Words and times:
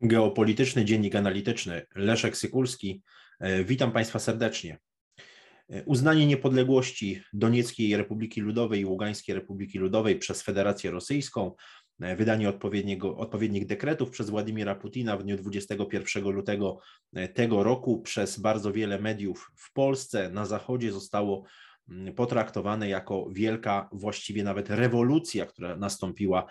Geopolityczny 0.00 0.84
Dziennik 0.84 1.14
Analityczny 1.14 1.86
Leszek 1.94 2.36
Sykulski. 2.36 3.02
E, 3.40 3.64
witam 3.64 3.92
Państwa 3.92 4.18
serdecznie. 4.18 4.78
E, 5.70 5.84
uznanie 5.84 6.26
niepodległości 6.26 7.22
Donieckiej 7.32 7.96
Republiki 7.96 8.40
Ludowej 8.40 8.80
i 8.80 8.84
Ługańskiej 8.84 9.34
Republiki 9.34 9.78
Ludowej 9.78 10.18
przez 10.18 10.42
Federację 10.42 10.90
Rosyjską, 10.90 11.52
e, 12.00 12.16
wydanie 12.16 12.48
odpowiedniego, 12.48 13.16
odpowiednich 13.16 13.66
dekretów 13.66 14.10
przez 14.10 14.30
Władimira 14.30 14.74
Putina 14.74 15.16
w 15.16 15.22
dniu 15.22 15.36
21 15.36 16.30
lutego 16.30 16.78
tego 17.34 17.62
roku 17.62 18.00
przez 18.02 18.40
bardzo 18.40 18.72
wiele 18.72 18.98
mediów 18.98 19.50
w 19.56 19.72
Polsce, 19.72 20.30
na 20.30 20.46
Zachodzie 20.46 20.92
zostało 20.92 21.44
potraktowane 22.16 22.88
jako 22.88 23.28
wielka, 23.32 23.88
właściwie 23.92 24.44
nawet 24.44 24.70
rewolucja, 24.70 25.46
która 25.46 25.76
nastąpiła 25.76 26.46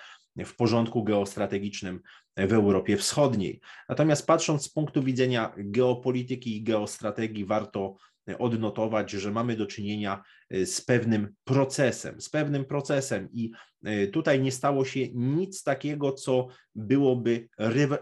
w 0.45 0.55
porządku 0.55 1.03
geostrategicznym 1.03 2.01
w 2.37 2.53
Europie 2.53 2.97
Wschodniej. 2.97 3.61
Natomiast 3.89 4.27
patrząc 4.27 4.63
z 4.63 4.69
punktu 4.69 5.03
widzenia 5.03 5.53
geopolityki 5.57 6.57
i 6.57 6.63
geostrategii, 6.63 7.45
warto 7.45 7.95
odnotować, 8.39 9.11
że 9.11 9.31
mamy 9.31 9.55
do 9.55 9.65
czynienia 9.65 10.23
z 10.51 10.81
pewnym 10.81 11.33
procesem, 11.43 12.21
z 12.21 12.29
pewnym 12.29 12.65
procesem 12.65 13.29
i 13.31 13.51
e, 13.83 14.07
tutaj 14.07 14.41
nie 14.41 14.51
stało 14.51 14.85
się 14.85 15.07
nic 15.13 15.63
takiego, 15.63 16.11
co 16.11 16.47
byłoby 16.75 17.49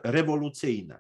rewolucyjne. 0.04 1.00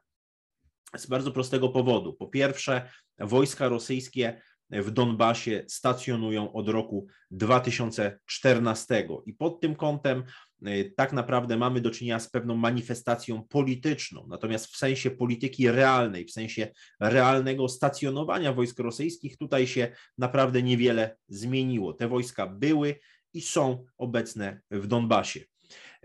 Z 0.97 1.05
bardzo 1.05 1.31
prostego 1.31 1.70
powodu. 1.70 2.13
Po 2.13 2.27
pierwsze, 2.27 2.89
wojska 3.20 3.67
rosyjskie 3.67 4.41
w 4.69 4.91
Donbasie 4.91 5.63
stacjonują 5.67 6.53
od 6.53 6.69
roku 6.69 7.08
2014 7.31 9.07
i 9.25 9.33
pod 9.33 9.61
tym 9.61 9.75
kątem 9.75 10.23
y, 10.67 10.94
tak 10.97 11.13
naprawdę 11.13 11.57
mamy 11.57 11.81
do 11.81 11.91
czynienia 11.91 12.19
z 12.19 12.30
pewną 12.30 12.55
manifestacją 12.55 13.44
polityczną, 13.44 14.25
natomiast 14.30 14.67
w 14.67 14.77
sensie 14.77 15.11
polityki 15.11 15.72
realnej, 15.72 16.25
w 16.25 16.31
sensie 16.31 16.67
realnego 16.99 17.69
stacjonowania 17.69 18.53
wojsk 18.53 18.80
rosyjskich 18.80 19.38
tutaj 19.38 19.67
się 19.67 19.91
naprawdę 20.17 20.63
niewiele 20.63 21.17
zmieniło. 21.27 21.94
Te 21.94 22.07
wojska 22.07 22.47
były 22.47 23.00
i 23.33 23.41
są 23.41 23.85
obecne 23.97 24.61
w 24.72 24.88
Donbasie. 24.88 25.39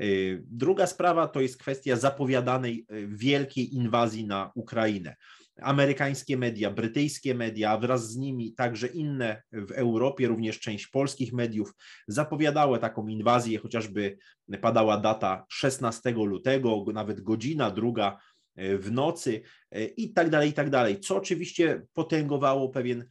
Y, 0.00 0.42
druga 0.46 0.86
sprawa 0.86 1.28
to 1.28 1.40
jest 1.40 1.58
kwestia 1.58 1.96
zapowiadanej 1.96 2.86
y, 2.92 3.08
wielkiej 3.08 3.74
inwazji 3.74 4.26
na 4.26 4.52
Ukrainę 4.54 5.16
amerykańskie 5.62 6.36
media, 6.36 6.70
brytyjskie 6.70 7.34
media, 7.34 7.70
a 7.70 7.78
wraz 7.78 8.10
z 8.10 8.16
nimi 8.16 8.54
także 8.54 8.86
inne 8.86 9.42
w 9.52 9.72
Europie, 9.72 10.28
również 10.28 10.60
część 10.60 10.86
polskich 10.86 11.32
mediów 11.32 11.74
zapowiadały 12.08 12.78
taką 12.78 13.08
inwazję, 13.08 13.58
chociażby 13.58 14.16
padała 14.60 14.96
data 14.96 15.44
16 15.48 16.10
lutego, 16.10 16.84
nawet 16.92 17.20
godzina 17.20 17.70
druga 17.70 18.18
e, 18.56 18.78
w 18.78 18.92
nocy 18.92 19.42
e, 19.70 19.84
i 19.84 20.12
tak 20.12 20.30
dalej, 20.30 20.50
i 20.50 20.52
tak 20.52 20.70
dalej, 20.70 21.00
co 21.00 21.16
oczywiście 21.16 21.82
potęgowało 21.92 22.68
pewien 22.68 23.04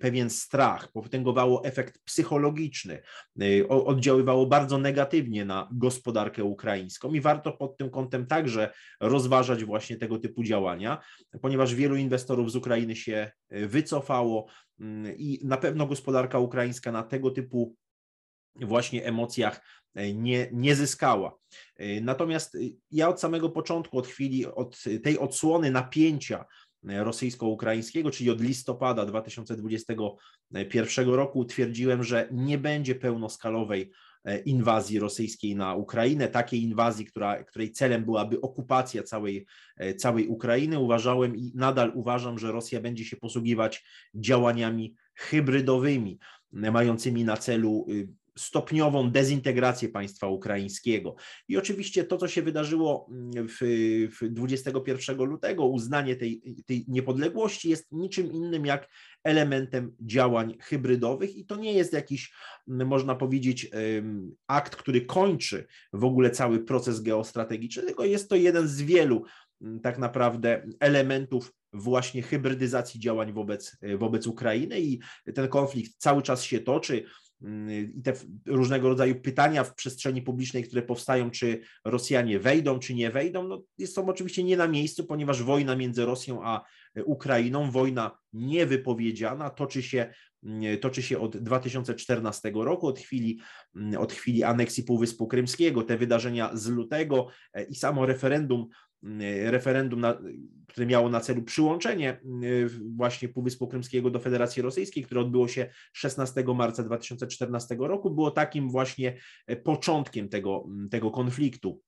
pewien 0.00 0.30
strach, 0.30 0.92
potęgowało 0.92 1.64
efekt 1.64 1.98
psychologiczny, 2.04 3.02
e, 3.40 3.68
oddziaływało 3.68 4.46
bardzo 4.46 4.78
negatywnie 4.78 5.44
na 5.44 5.68
gospodarkę 5.72 6.44
ukraińską 6.44 7.12
i 7.12 7.20
warto 7.20 7.52
pod 7.52 7.76
tym 7.76 7.90
kątem 7.90 8.26
także 8.26 8.72
rozważać 9.00 9.64
właśnie 9.64 9.96
tego 9.96 10.18
typu 10.18 10.42
działania, 10.42 10.98
ponieważ 11.40 11.74
wielu 11.74 11.96
inwestorów 11.96 12.52
z 12.52 12.56
Ukrainy 12.56 12.96
się 12.96 13.30
e, 13.48 13.66
wycofało 13.66 14.46
mm, 14.80 15.16
i 15.16 15.40
na 15.44 15.56
pewno 15.56 15.86
gospodarka 15.86 16.38
ukraińska 16.38 16.92
na 16.92 17.02
tego 17.02 17.30
typu 17.30 17.74
właśnie 18.56 19.04
emocjach 19.04 19.60
nie, 20.14 20.48
nie 20.52 20.74
zyskała. 20.74 21.38
Natomiast 22.02 22.58
ja 22.90 23.08
od 23.08 23.20
samego 23.20 23.50
początku, 23.50 23.98
od 23.98 24.06
chwili, 24.06 24.46
od 24.46 24.84
tej 25.02 25.18
odsłony 25.18 25.70
napięcia 25.70 26.44
rosyjsko-ukraińskiego, 26.82 28.10
czyli 28.10 28.30
od 28.30 28.40
listopada 28.40 29.06
2021 29.06 31.08
roku 31.08 31.44
twierdziłem, 31.44 32.04
że 32.04 32.28
nie 32.32 32.58
będzie 32.58 32.94
pełnoskalowej 32.94 33.90
e, 34.24 34.38
inwazji 34.38 34.98
rosyjskiej 34.98 35.56
na 35.56 35.74
Ukrainę, 35.74 36.28
takiej 36.28 36.62
inwazji, 36.62 37.04
która, 37.04 37.44
której 37.44 37.72
celem 37.72 38.04
byłaby 38.04 38.40
okupacja 38.40 39.02
całej, 39.02 39.46
e, 39.76 39.94
całej 39.94 40.28
Ukrainy. 40.28 40.78
Uważałem 40.78 41.36
i 41.36 41.52
nadal 41.54 41.92
uważam, 41.94 42.38
że 42.38 42.52
Rosja 42.52 42.80
będzie 42.80 43.04
się 43.04 43.16
posługiwać 43.16 43.84
działaniami 44.14 44.94
hybrydowymi, 45.14 46.18
mającymi 46.52 47.24
na 47.24 47.36
celu 47.36 47.86
y, 47.90 48.08
stopniową 48.38 49.10
dezintegrację 49.10 49.88
państwa 49.88 50.28
ukraińskiego. 50.28 51.16
I 51.48 51.56
oczywiście 51.56 52.04
to, 52.04 52.16
co 52.16 52.28
się 52.28 52.42
wydarzyło 52.42 53.10
mm, 53.10 53.48
w, 53.48 53.58
w 54.20 54.28
21 54.28 55.16
lutego, 55.16 55.66
uznanie 55.66 56.16
tej, 56.16 56.42
tej 56.66 56.84
niepodległości 56.88 57.68
jest 57.68 57.92
niczym 57.92 58.32
innym 58.32 58.66
jak 58.66 58.88
elementem 59.24 59.96
działań 60.00 60.56
hybrydowych 60.60 61.36
i 61.36 61.46
to 61.46 61.56
nie 61.56 61.72
jest 61.72 61.92
jakiś, 61.92 62.32
mm, 62.68 62.88
można 62.88 63.14
powiedzieć, 63.14 63.70
akt, 64.46 64.76
który 64.76 65.00
kończy 65.00 65.66
w 65.92 66.04
ogóle 66.04 66.30
cały 66.30 66.64
proces 66.64 67.00
geostrategiczny, 67.00 67.82
tylko 67.82 68.04
jest 68.04 68.28
to 68.28 68.36
jeden 68.36 68.68
z 68.68 68.82
wielu 68.82 69.24
mm, 69.62 69.80
tak 69.80 69.98
naprawdę 69.98 70.66
elementów 70.80 71.52
właśnie 71.72 72.22
hybrydyzacji 72.22 73.00
działań 73.00 73.32
wobec, 73.32 73.76
wobec 73.98 74.26
Ukrainy 74.26 74.80
i 74.80 75.00
ten 75.34 75.48
konflikt 75.48 75.92
cały 75.98 76.22
czas 76.22 76.42
się 76.42 76.60
toczy. 76.60 77.04
Mm, 77.42 77.94
i 77.94 78.02
te 78.02 78.12
różnego 78.46 78.88
rodzaju 78.88 79.14
pytania 79.14 79.64
w 79.64 79.74
przestrzeni 79.74 80.22
publicznej, 80.22 80.64
które 80.64 80.82
powstają, 80.82 81.30
czy 81.30 81.60
Rosjanie 81.84 82.40
wejdą, 82.40 82.78
czy 82.78 82.94
nie 82.94 83.10
wejdą, 83.10 83.48
no 83.48 83.62
są 83.86 84.08
oczywiście 84.08 84.44
nie 84.44 84.56
na 84.56 84.68
miejscu, 84.68 85.04
ponieważ 85.04 85.42
wojna 85.42 85.76
między 85.76 86.04
Rosją 86.04 86.44
a 86.44 86.64
Ukrainą, 87.04 87.70
wojna 87.70 88.18
niewypowiedziana, 88.32 89.50
toczy 89.50 89.82
się, 89.82 90.14
toczy 90.80 91.02
się 91.02 91.18
od 91.18 91.36
2014 91.36 92.52
roku, 92.54 92.86
od 92.86 92.98
chwili, 92.98 93.40
od 93.98 94.12
chwili 94.12 94.44
aneksji 94.44 94.84
Półwyspu 94.84 95.26
Krymskiego, 95.26 95.82
te 95.82 95.98
wydarzenia 95.98 96.50
z 96.56 96.68
lutego 96.68 97.28
e, 97.54 97.64
i 97.64 97.74
samo 97.74 98.06
referendum 98.06 98.68
Y, 99.04 99.50
referendum, 99.50 100.00
na, 100.00 100.18
które 100.66 100.86
miało 100.86 101.08
na 101.08 101.20
celu 101.20 101.42
przyłączenie 101.42 102.20
właśnie 102.96 103.28
Półwyspu 103.28 103.68
Krymskiego 103.68 104.10
do 104.10 104.20
Federacji 104.20 104.62
Rosyjskiej, 104.62 105.04
które 105.04 105.20
odbyło 105.20 105.48
się 105.48 105.70
16 105.92 106.44
marca 106.54 106.82
2014 106.82 107.76
roku, 107.78 108.10
było 108.10 108.30
takim 108.30 108.70
właśnie 108.70 109.18
e, 109.46 109.56
początkiem 109.56 110.28
tego, 110.28 110.66
tego 110.90 111.10
konfliktu 111.10 111.82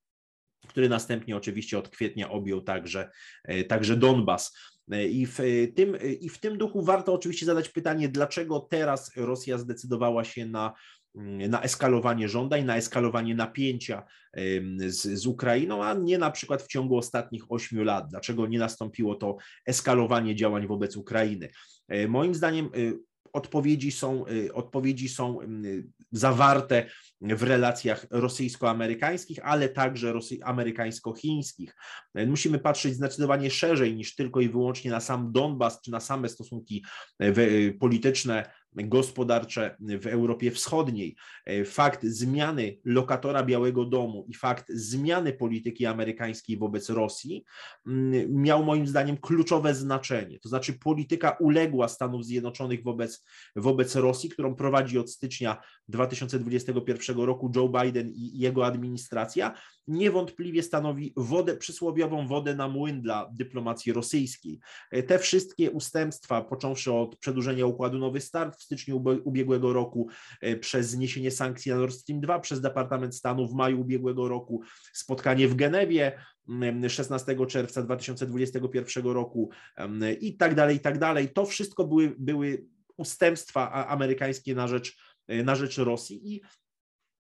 który 0.67 0.89
następnie 0.89 1.37
oczywiście 1.37 1.77
od 1.77 1.89
kwietnia 1.89 2.29
objął 2.29 2.61
także, 2.61 3.09
e, 3.43 3.63
także 3.63 3.97
Donbas. 3.97 4.57
E, 4.91 5.07
I 5.07 5.25
w, 5.25 5.39
tym, 5.75 5.97
I 6.19 6.29
w 6.29 6.39
tym 6.39 6.57
duchu 6.57 6.83
warto 6.83 7.13
oczywiście 7.13 7.45
zadać 7.45 7.69
pytanie, 7.69 8.09
dlaczego 8.09 8.59
teraz 8.59 9.11
Rosja 9.15 9.57
zdecydowała 9.57 10.23
się 10.23 10.45
na 10.45 10.73
na 11.49 11.61
eskalowanie 11.61 12.29
żądań, 12.29 12.65
na 12.65 12.77
eskalowanie 12.77 13.35
napięcia 13.35 14.03
z, 14.87 15.19
z 15.19 15.27
Ukrainą, 15.27 15.83
a 15.83 15.93
nie 15.93 16.17
na 16.17 16.31
przykład 16.31 16.61
w 16.61 16.67
ciągu 16.67 16.97
ostatnich 16.97 17.51
ośmiu 17.51 17.83
lat. 17.83 18.07
Dlaczego 18.09 18.47
nie 18.47 18.59
nastąpiło 18.59 19.15
to 19.15 19.37
eskalowanie 19.65 20.35
działań 20.35 20.67
wobec 20.67 20.97
Ukrainy? 20.97 21.49
E, 21.87 22.07
moim 22.07 22.35
zdaniem 22.35 22.65
e, 22.65 22.69
odpowiedzi 23.33 23.91
są, 23.91 24.25
y, 24.27 24.53
odpowiedzi 24.53 25.09
są 25.09 25.41
y, 25.41 25.87
zawarte 26.11 26.85
w 27.21 27.43
relacjach 27.43 28.05
rosyjsko-amerykańskich, 28.09 29.39
ale 29.43 29.69
także 29.69 30.13
amerykańsko-chińskich. 30.43 31.75
Musimy 32.27 32.59
patrzeć 32.59 32.93
zdecydowanie 32.93 33.51
szerzej 33.51 33.95
niż 33.95 34.15
tylko 34.15 34.41
i 34.41 34.49
wyłącznie 34.49 34.91
na 34.91 34.99
sam 34.99 35.31
Donbas 35.31 35.81
czy 35.81 35.91
na 35.91 35.99
same 35.99 36.29
stosunki 36.29 36.85
y, 37.23 37.77
polityczne 37.79 38.60
gospodarcze 38.75 39.75
w 39.79 40.07
Europie 40.07 40.51
Wschodniej. 40.51 41.15
Fakt 41.65 42.03
zmiany 42.03 42.77
lokatora 42.85 43.43
Białego 43.43 43.85
Domu 43.85 44.25
i 44.29 44.33
fakt 44.33 44.65
zmiany 44.69 45.33
polityki 45.33 45.85
amerykańskiej 45.85 46.57
wobec 46.57 46.89
Rosji 46.89 47.45
mm, 47.87 48.41
miał 48.41 48.63
moim 48.63 48.87
zdaniem 48.87 49.17
kluczowe 49.17 49.75
znaczenie. 49.75 50.39
To 50.39 50.49
znaczy 50.49 50.73
polityka 50.73 51.31
uległa 51.39 51.87
Stanów 51.87 52.25
Zjednoczonych 52.25 52.83
wobec 52.83 53.25
wobec 53.55 53.95
Rosji, 53.95 54.29
którą 54.29 54.55
prowadzi 54.55 54.99
od 54.99 55.11
stycznia 55.11 55.61
2021 55.87 57.17
roku 57.17 57.51
Joe 57.55 57.69
Biden 57.69 58.09
i 58.09 58.39
jego 58.39 58.65
administracja, 58.65 59.53
niewątpliwie 59.87 60.63
stanowi 60.63 61.13
wodę, 61.17 61.57
przysłowiową 61.57 62.27
wodę 62.27 62.55
na 62.55 62.67
młyn 62.67 63.01
dla 63.01 63.29
dyplomacji 63.33 63.93
rosyjskiej. 63.93 64.59
Te 65.07 65.19
wszystkie 65.19 65.71
ustępstwa, 65.71 66.41
począwszy 66.41 66.93
od 66.93 67.15
przedłużenia 67.15 67.65
układu 67.65 67.97
Nowy 67.97 68.21
Start 68.21 68.59
w 68.59 68.63
styczniu 68.63 69.03
ubiegłego 69.23 69.73
roku, 69.73 70.07
e, 70.41 70.55
przez 70.55 70.89
zniesienie 70.89 71.31
sankcji 71.31 71.71
na 71.71 71.77
Nord 71.77 71.93
Stream 71.93 72.21
2 72.21 72.39
przez 72.39 72.61
Departament 72.61 73.15
Stanu 73.15 73.47
w 73.47 73.53
maju 73.53 73.81
ubiegłego 73.81 74.27
roku, 74.27 74.61
spotkanie 74.93 75.47
w 75.47 75.55
Genewie, 75.55 76.21
16 76.87 77.45
czerwca 77.47 77.81
2021 77.81 79.13
roku 79.13 79.49
i 80.21 80.37
tak 80.37 80.55
dalej, 80.55 80.77
i 80.77 80.79
tak 80.79 80.99
dalej. 80.99 81.29
To 81.29 81.45
wszystko 81.45 81.87
były, 81.87 82.15
były 82.19 82.65
ustępstwa 82.97 83.87
amerykańskie 83.87 84.55
na 84.55 84.67
rzecz, 84.67 84.97
na 85.27 85.55
rzecz 85.55 85.77
Rosji 85.77 86.33
i 86.33 86.41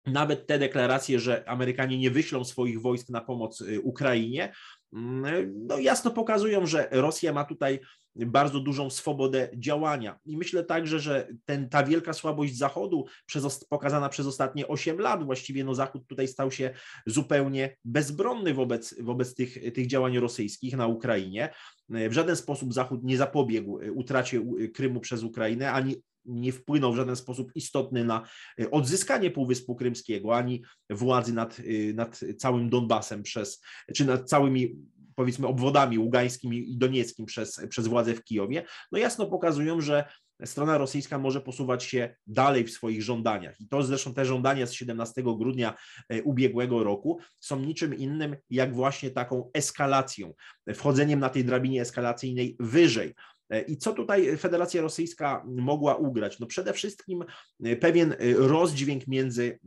nawet 0.06 0.47
te 0.47 0.58
deklaracje, 0.58 1.20
że 1.20 1.49
Amerykanie 1.49 1.99
nie 1.99 2.11
wyślą 2.11 2.44
swoich 2.44 2.81
wojsk 2.81 3.08
na 3.08 3.20
pomoc 3.20 3.61
y, 3.61 3.81
Ukrainie, 3.81 4.52
mm, 4.93 5.52
no 5.67 5.79
jasno 5.79 6.11
pokazują, 6.11 6.67
że 6.67 6.88
Rosja 6.91 7.32
ma 7.32 7.44
tutaj 7.44 7.81
bardzo 8.14 8.61
dużą 8.61 8.91
swobodę 8.91 9.49
działania. 9.55 10.19
I 10.25 10.37
myślę 10.37 10.64
także, 10.64 11.00
że 11.00 11.29
ten, 11.44 11.69
ta 11.69 11.82
wielka 11.82 12.12
słabość 12.12 12.56
Zachodu 12.56 13.05
przez, 13.26 13.64
pokazana 13.64 14.08
przez 14.08 14.26
ostatnie 14.26 14.69
8 14.69 14.99
lat, 14.99 15.25
właściwie 15.25 15.64
no 15.64 15.75
Zachód 15.75 16.06
tutaj 16.06 16.29
stał 16.29 16.50
się 16.50 16.70
zupełnie 17.06 17.76
bezbronny 17.85 18.55
wobec, 18.55 18.94
wobec 19.00 19.35
tych, 19.35 19.73
tych 19.73 19.87
działań 19.87 20.19
rosyjskich 20.19 20.76
na 20.76 20.87
Ukrainie. 20.87 21.50
W 21.88 22.12
żaden 22.12 22.37
sposób 22.37 22.75
Zachód 22.75 23.00
nie 23.05 23.17
zapobiegł 23.17 23.81
utracie 23.94 24.43
Krymu 24.75 25.00
przez 25.00 25.23
Ukrainę, 25.23 25.73
ani 25.73 25.97
nie 26.25 26.52
wpłynął 26.52 26.93
w 26.93 26.96
żaden 26.96 27.17
sposób 27.17 27.52
istotny 27.55 28.05
na 28.05 28.22
odzyskanie 28.70 29.31
Półwyspu 29.31 29.75
Krymskiego, 29.75 30.37
ani 30.37 30.62
władzy 30.90 31.32
nad, 31.32 31.56
nad 31.94 32.20
całym 32.38 32.70
Donbasem 32.70 33.22
przez, 33.22 33.62
czy 33.94 34.05
nad 34.05 34.28
całymi 34.28 34.76
powiedzmy 35.14 35.46
obwodami 35.46 35.99
ługańskim 35.99 36.55
i 36.55 36.76
donieckim 36.76 37.26
przez, 37.26 37.61
przez 37.69 37.87
władze 37.87 38.14
w 38.14 38.25
Kijowie, 38.25 38.64
no 38.93 38.99
jasno 38.99 39.26
pokazują, 39.26 39.81
że 39.81 40.05
strona 40.44 40.78
rosyjska 40.78 41.19
może 41.19 41.40
posuwać 41.40 41.84
się 41.84 42.17
dalej 42.26 42.64
w 42.64 42.70
swoich 42.70 43.02
żądaniach. 43.02 43.61
I 43.61 43.69
to 43.69 43.82
zresztą 43.82 44.14
te 44.14 44.25
żądania 44.25 44.66
z 44.66 44.73
17 44.73 45.23
grudnia 45.23 45.75
e, 46.08 46.23
ubiegłego 46.23 46.84
roku 46.84 47.19
są 47.40 47.61
niczym 47.61 47.94
innym 47.94 48.37
jak 48.50 48.75
właśnie 48.75 49.11
taką 49.11 49.50
eskalacją, 49.55 50.34
wchodzeniem 50.75 51.20
na 51.20 51.28
tej 51.28 51.44
drabinie 51.44 51.81
eskalacyjnej 51.81 52.56
wyżej. 52.61 53.14
E, 53.50 53.61
I 53.61 53.76
co 53.76 53.93
tutaj 53.93 54.37
Federacja 54.37 54.82
Rosyjska 54.82 55.44
mogła 55.47 55.94
ugrać? 55.94 56.38
No 56.38 56.47
przede 56.47 56.73
wszystkim 56.73 57.25
e, 57.64 57.76
pewien 57.76 58.12
e, 58.12 58.17
rozdźwięk 58.35 59.06
między 59.06 59.58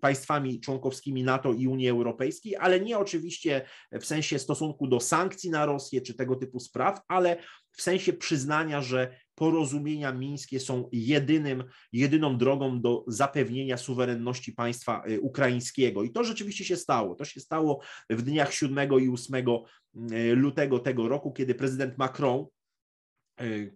państwami 0.00 0.60
członkowskimi 0.60 1.24
NATO 1.24 1.52
i 1.52 1.66
Unii 1.66 1.88
Europejskiej, 1.88 2.56
ale 2.56 2.80
nie 2.80 2.98
oczywiście 2.98 3.66
w 3.92 4.06
sensie 4.06 4.38
stosunku 4.38 4.88
do 4.88 5.00
sankcji 5.00 5.50
na 5.50 5.66
Rosję 5.66 6.00
czy 6.00 6.14
tego 6.14 6.36
typu 6.36 6.60
spraw, 6.60 7.00
ale 7.08 7.36
w 7.72 7.82
sensie 7.82 8.12
przyznania, 8.12 8.82
że 8.82 9.16
porozumienia 9.34 10.12
mińskie 10.12 10.60
są 10.60 10.88
jedynym, 10.92 11.64
jedyną 11.92 12.38
drogą 12.38 12.80
do 12.80 13.04
zapewnienia 13.08 13.76
suwerenności 13.76 14.52
państwa 14.52 15.02
ukraińskiego. 15.20 16.02
I 16.02 16.10
to 16.10 16.24
rzeczywiście 16.24 16.64
się 16.64 16.76
stało. 16.76 17.14
To 17.14 17.24
się 17.24 17.40
stało 17.40 17.80
w 18.10 18.22
dniach 18.22 18.54
7 18.54 19.00
i 19.00 19.08
8 19.08 19.44
lutego 20.34 20.78
tego 20.78 21.08
roku, 21.08 21.32
kiedy 21.32 21.54
prezydent 21.54 21.98
Macron 21.98 22.46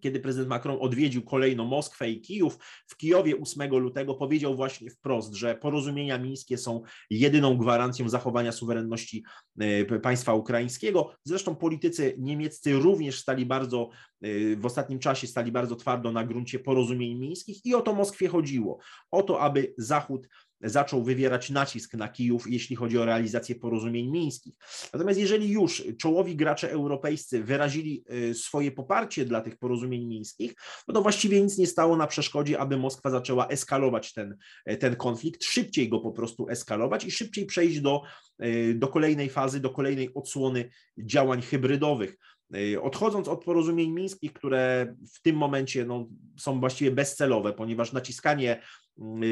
kiedy 0.00 0.20
prezydent 0.20 0.48
Macron 0.48 0.78
odwiedził 0.80 1.22
kolejno 1.22 1.64
Moskwę 1.64 2.10
i 2.10 2.20
Kijów, 2.20 2.58
w 2.86 2.96
Kijowie 2.96 3.40
8 3.40 3.70
lutego 3.70 4.14
powiedział 4.14 4.56
właśnie 4.56 4.90
wprost, 4.90 5.34
że 5.34 5.54
porozumienia 5.54 6.18
mińskie 6.18 6.58
są 6.58 6.82
jedyną 7.10 7.56
gwarancją 7.56 8.08
zachowania 8.08 8.52
suwerenności 8.52 9.24
e, 9.58 9.98
państwa 9.98 10.34
ukraińskiego. 10.34 11.14
Zresztą 11.24 11.56
politycy 11.56 12.14
niemieccy 12.18 12.72
również 12.72 13.20
stali 13.20 13.46
bardzo, 13.46 13.90
e, 14.22 14.56
w 14.56 14.66
ostatnim 14.66 14.98
czasie 14.98 15.26
stali 15.26 15.52
bardzo 15.52 15.76
twardo 15.76 16.12
na 16.12 16.24
gruncie 16.24 16.58
porozumień 16.58 17.18
mińskich 17.18 17.66
i 17.66 17.74
o 17.74 17.80
to 17.80 17.94
Moskwie 17.94 18.28
chodziło. 18.28 18.78
O 19.10 19.22
to, 19.22 19.40
aby 19.40 19.74
Zachód 19.78 20.28
zaczął 20.62 21.04
wywierać 21.04 21.50
nacisk 21.50 21.94
na 21.94 22.08
Kijów, 22.08 22.50
jeśli 22.50 22.76
chodzi 22.76 22.98
o 22.98 23.04
realizację 23.04 23.54
porozumień 23.54 24.10
mińskich. 24.10 24.54
Natomiast 24.92 25.20
jeżeli 25.20 25.48
już 25.48 25.84
czołowi 25.98 26.36
gracze 26.36 26.70
europejscy 26.70 27.44
wyrazili 27.44 28.04
y, 28.30 28.34
swoje 28.34 28.70
poparcie 28.70 29.24
dla 29.24 29.40
tych 29.40 29.56
porozumień 29.56 30.06
mińskich, 30.06 30.54
no 30.88 30.94
to 30.94 31.02
właściwie 31.02 31.42
nic 31.42 31.58
nie 31.58 31.66
stało 31.66 31.96
na 31.96 32.06
przeszkodzie, 32.06 32.58
aby 32.58 32.76
Moskwa 32.76 33.10
zaczęła 33.10 33.48
eskalować 33.48 34.12
ten, 34.12 34.36
e, 34.64 34.76
ten 34.76 34.96
konflikt, 34.96 35.44
szybciej 35.44 35.88
go 35.88 36.00
po 36.00 36.12
prostu 36.12 36.48
eskalować 36.48 37.04
i 37.04 37.10
szybciej 37.10 37.46
przejść 37.46 37.80
do, 37.80 38.02
e, 38.38 38.74
do 38.74 38.88
kolejnej 38.88 39.30
fazy, 39.30 39.60
do 39.60 39.70
kolejnej 39.70 40.14
odsłony 40.14 40.70
działań 40.98 41.42
hybrydowych. 41.42 42.16
E, 42.54 42.82
odchodząc 42.82 43.28
od 43.28 43.44
porozumień 43.44 43.90
mińskich, 43.90 44.32
które 44.32 44.94
w 45.14 45.22
tym 45.22 45.36
momencie 45.36 45.84
no, 45.84 46.08
są 46.38 46.60
właściwie 46.60 46.90
bezcelowe, 46.90 47.52
ponieważ 47.52 47.92
naciskanie 47.92 48.62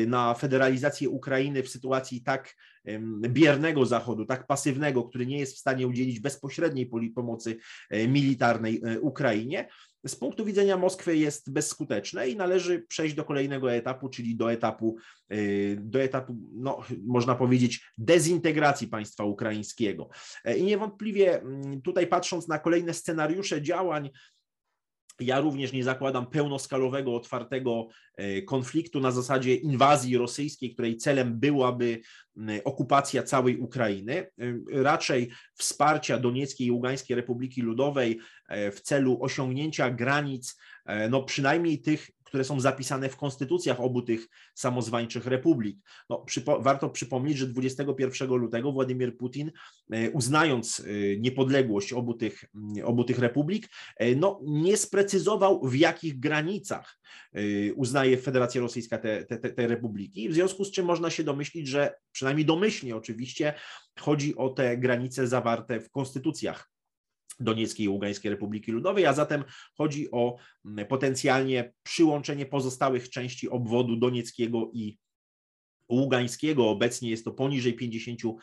na 0.06 0.34
federalizację 0.34 1.10
Ukrainy 1.10 1.62
w 1.62 1.68
sytuacji 1.68 2.22
tak 2.22 2.54
biernego 3.28 3.86
Zachodu, 3.86 4.24
tak 4.24 4.46
pasywnego, 4.46 5.04
który 5.04 5.26
nie 5.26 5.38
jest 5.38 5.56
w 5.56 5.58
stanie 5.58 5.86
udzielić 5.86 6.20
bezpośredniej 6.20 6.90
pomocy 7.14 7.56
e, 7.90 8.08
militarnej 8.08 8.82
Ukrainie, 9.00 9.68
z 10.06 10.16
punktu 10.16 10.44
widzenia 10.44 10.76
Moskwy 10.76 11.16
jest 11.16 11.52
bezskuteczne 11.52 12.28
i 12.28 12.36
należy 12.36 12.82
przejść 12.88 13.14
do 13.14 13.24
kolejnego 13.24 13.72
etapu, 13.72 14.08
czyli 14.08 14.36
do 14.36 14.52
etapu, 14.52 14.96
e, 15.28 15.36
do 15.76 16.00
etapu 16.00 16.36
no, 16.52 16.80
można 17.06 17.34
powiedzieć, 17.34 17.92
dezintegracji 17.98 18.88
państwa 18.88 19.24
ukraińskiego. 19.24 20.08
I 20.56 20.64
niewątpliwie 20.64 21.42
tutaj 21.84 22.06
patrząc 22.06 22.48
na 22.48 22.58
kolejne 22.58 22.94
scenariusze 22.94 23.62
działań, 23.62 24.10
ja 25.20 25.40
również 25.40 25.72
nie 25.72 25.84
zakładam 25.84 26.26
pełnoskalowego, 26.26 27.16
otwartego 27.16 27.88
e, 28.16 28.42
konfliktu 28.42 29.00
na 29.00 29.10
zasadzie 29.10 29.54
inwazji 29.54 30.18
rosyjskiej, 30.18 30.72
której 30.72 30.96
celem 30.96 31.40
byłaby 31.40 32.00
okupacja 32.64 33.22
całej 33.22 33.58
Ukrainy, 33.58 34.14
e, 34.14 34.28
raczej 34.82 35.30
wsparcia 35.54 36.18
Donieckiej 36.18 36.66
i 36.66 36.70
Ługańskiej 36.70 37.16
Republiki 37.16 37.62
Ludowej 37.62 38.20
e, 38.48 38.70
w 38.70 38.80
celu 38.80 39.18
osiągnięcia 39.22 39.90
granic, 39.90 40.58
no 41.10 41.22
przynajmniej 41.22 41.80
tych 41.80 42.10
które 42.28 42.44
są 42.44 42.60
zapisane 42.60 43.08
w 43.08 43.16
konstytucjach 43.16 43.80
obu 43.80 44.02
tych 44.02 44.28
samozwańczych 44.54 45.26
republik. 45.26 45.78
No, 46.10 46.18
przypo, 46.18 46.60
warto 46.60 46.90
przypomnieć, 46.90 47.38
że 47.38 47.46
21 47.46 48.30
lutego 48.30 48.72
Władimir 48.72 49.16
Putin, 49.16 49.52
e, 49.92 50.10
uznając 50.10 50.80
e, 50.80 50.84
niepodległość 51.16 51.92
obu 51.92 52.14
tych, 52.14 52.44
obu 52.84 53.04
tych 53.04 53.18
republik, 53.18 53.68
e, 53.96 54.14
no, 54.14 54.40
nie 54.44 54.76
sprecyzował 54.76 55.68
w 55.68 55.76
jakich 55.76 56.20
granicach 56.20 56.98
uznaje 57.76 58.16
Federacja 58.16 58.60
Rosyjska 58.60 58.98
te, 58.98 59.24
te, 59.24 59.38
te 59.38 59.66
republiki, 59.66 60.28
w 60.28 60.34
związku 60.34 60.64
z 60.64 60.70
czym 60.70 60.86
można 60.86 61.10
się 61.10 61.24
domyślić, 61.24 61.68
że 61.68 61.94
przynajmniej 62.12 62.46
domyślnie 62.46 62.96
oczywiście 62.96 63.54
chodzi 64.00 64.36
o 64.36 64.48
te 64.48 64.76
granice 64.76 65.26
zawarte 65.26 65.80
w 65.80 65.90
konstytucjach 65.90 66.70
Donieckiej 67.40 67.86
i 67.86 67.88
Ługańskiej 67.88 68.30
Republiki 68.30 68.72
Ludowej, 68.72 69.06
a 69.06 69.12
zatem 69.12 69.44
chodzi 69.74 70.10
o 70.10 70.36
potencjalnie 70.88 71.72
przyłączenie 71.82 72.46
pozostałych 72.46 73.10
części 73.10 73.48
obwodu 73.48 73.96
donieckiego 73.96 74.70
i 74.72 74.98
Ługańskiego. 75.88 76.70
Obecnie 76.70 77.10
jest 77.10 77.24
to 77.24 77.32
poniżej 77.32 77.76
50% 77.76 78.36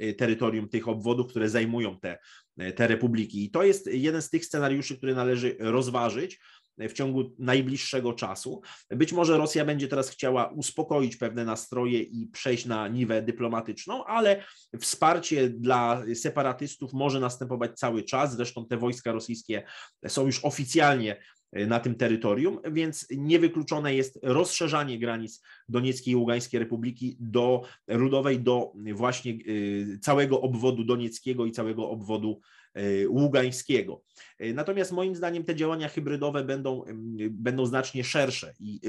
e, 0.00 0.14
terytorium 0.14 0.68
tych 0.68 0.88
obwodów, 0.88 1.30
które 1.30 1.48
zajmują 1.48 2.00
te, 2.00 2.18
e, 2.58 2.72
te 2.72 2.86
republiki. 2.86 3.44
I 3.44 3.50
to 3.50 3.64
jest 3.64 3.86
jeden 3.86 4.22
z 4.22 4.30
tych 4.30 4.44
scenariuszy, 4.44 4.96
które 4.96 5.14
należy 5.14 5.56
rozważyć 5.58 6.40
w 6.78 6.92
ciągu 6.92 7.34
najbliższego 7.38 8.12
czasu. 8.12 8.60
Być 8.90 9.12
może 9.12 9.38
Rosja 9.38 9.64
będzie 9.64 9.88
teraz 9.88 10.10
chciała 10.10 10.46
uspokoić 10.46 11.16
pewne 11.16 11.44
nastroje 11.44 12.02
i 12.02 12.26
przejść 12.26 12.66
na 12.66 12.88
niwę 12.88 13.22
dyplomatyczną, 13.22 14.04
ale 14.04 14.44
wsparcie 14.80 15.50
dla 15.50 16.02
separatystów 16.14 16.92
może 16.92 17.20
następować 17.20 17.78
cały 17.78 18.02
czas. 18.02 18.36
Zresztą 18.36 18.66
te 18.66 18.76
wojska 18.76 19.12
rosyjskie 19.12 19.62
są 20.08 20.26
już 20.26 20.44
oficjalnie 20.44 21.16
na 21.52 21.80
tym 21.80 21.94
terytorium, 21.94 22.58
więc 22.72 23.06
niewykluczone 23.10 23.94
jest 23.94 24.18
rozszerzanie 24.22 24.98
granic 24.98 25.42
Donieckiej 25.68 26.12
i 26.12 26.16
Ługańskiej 26.16 26.60
Republiki 26.60 27.16
do 27.20 27.62
Rudowej, 27.88 28.40
do 28.40 28.72
właśnie 28.94 29.32
y, 29.32 29.98
całego 30.02 30.40
obwodu 30.40 30.84
donieckiego 30.84 31.46
i 31.46 31.52
całego 31.52 31.90
obwodu 31.90 32.40
E, 32.67 32.67
Ługańskiego. 33.08 34.02
E, 34.38 34.52
natomiast 34.52 34.92
moim 34.92 35.16
zdaniem 35.16 35.44
te 35.44 35.54
działania 35.54 35.88
hybrydowe 35.88 36.44
będą, 36.44 36.84
będą 37.30 37.66
znacznie 37.66 38.04
szersze 38.04 38.54
i, 38.60 38.80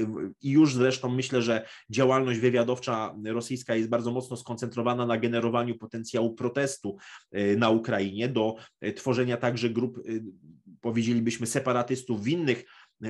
i 0.42 0.50
już 0.50 0.74
zresztą 0.74 1.08
myślę, 1.08 1.42
że 1.42 1.66
działalność 1.90 2.40
wywiadowcza 2.40 3.14
rosyjska 3.24 3.74
jest 3.74 3.88
bardzo 3.88 4.12
mocno 4.12 4.36
skoncentrowana 4.36 5.06
na 5.06 5.18
generowaniu 5.18 5.78
potencjału 5.78 6.34
protestu 6.34 6.96
e, 7.32 7.56
na 7.56 7.70
Ukrainie, 7.70 8.28
do 8.28 8.54
tworzenia 8.96 9.36
także 9.36 9.70
grup, 9.70 10.00
powiedzielibyśmy, 10.80 11.46
separatystów 11.46 12.22
w 12.22 12.28
innych 12.28 12.64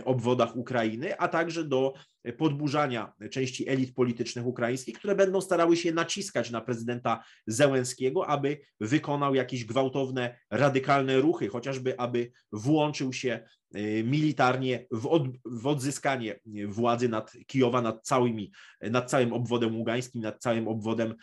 obwodach 0.04 0.56
Ukrainy, 0.56 1.18
a 1.18 1.28
także 1.28 1.64
do 1.64 1.92
podburzania 2.38 3.12
części 3.30 3.68
elit 3.68 3.94
politycznych 3.94 4.47
ukraińskich, 4.47 4.99
które 4.99 5.14
będą 5.14 5.40
starały 5.40 5.76
się 5.76 5.92
naciskać 5.92 6.50
na 6.50 6.61
prezydenta 6.61 7.25
Zełenskiego, 7.47 8.26
aby 8.26 8.61
wykonał 8.80 9.35
jakieś 9.35 9.64
gwałtowne, 9.64 10.38
radykalne 10.50 11.20
ruchy, 11.20 11.49
chociażby 11.49 11.99
aby 11.99 12.30
włączył 12.52 13.12
się 13.12 13.40
y, 13.76 14.04
militarnie 14.06 14.87
w, 14.90 15.06
od, 15.06 15.23
w 15.44 15.66
odzyskanie 15.66 16.40
władzy 16.68 17.09
nad 17.09 17.32
Kijowa, 17.47 17.82
nad, 17.82 18.02
całymi, 18.02 18.52
nad 18.80 19.11
całym 19.11 19.32
obwodem 19.32 19.76
ługańskim, 19.76 20.23
nad 20.23 20.38
całym 20.38 20.68
obwodem 20.68 21.14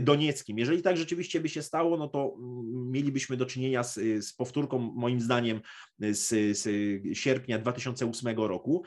donieckim. 0.00 0.58
Jeżeli 0.58 0.82
tak 0.82 0.96
rzeczywiście 0.96 1.40
by 1.40 1.48
się 1.48 1.62
stało, 1.62 1.96
no 1.96 2.08
to 2.08 2.34
mm, 2.38 2.90
mielibyśmy 2.90 3.36
do 3.36 3.46
czynienia 3.46 3.82
z, 3.82 3.94
z 4.26 4.32
powtórką, 4.32 4.78
moim 4.78 5.20
zdaniem, 5.20 5.60
z, 5.98 6.28
z 6.58 6.68
sierpnia 7.18 7.58
2008 7.58 8.36
roku, 8.36 8.84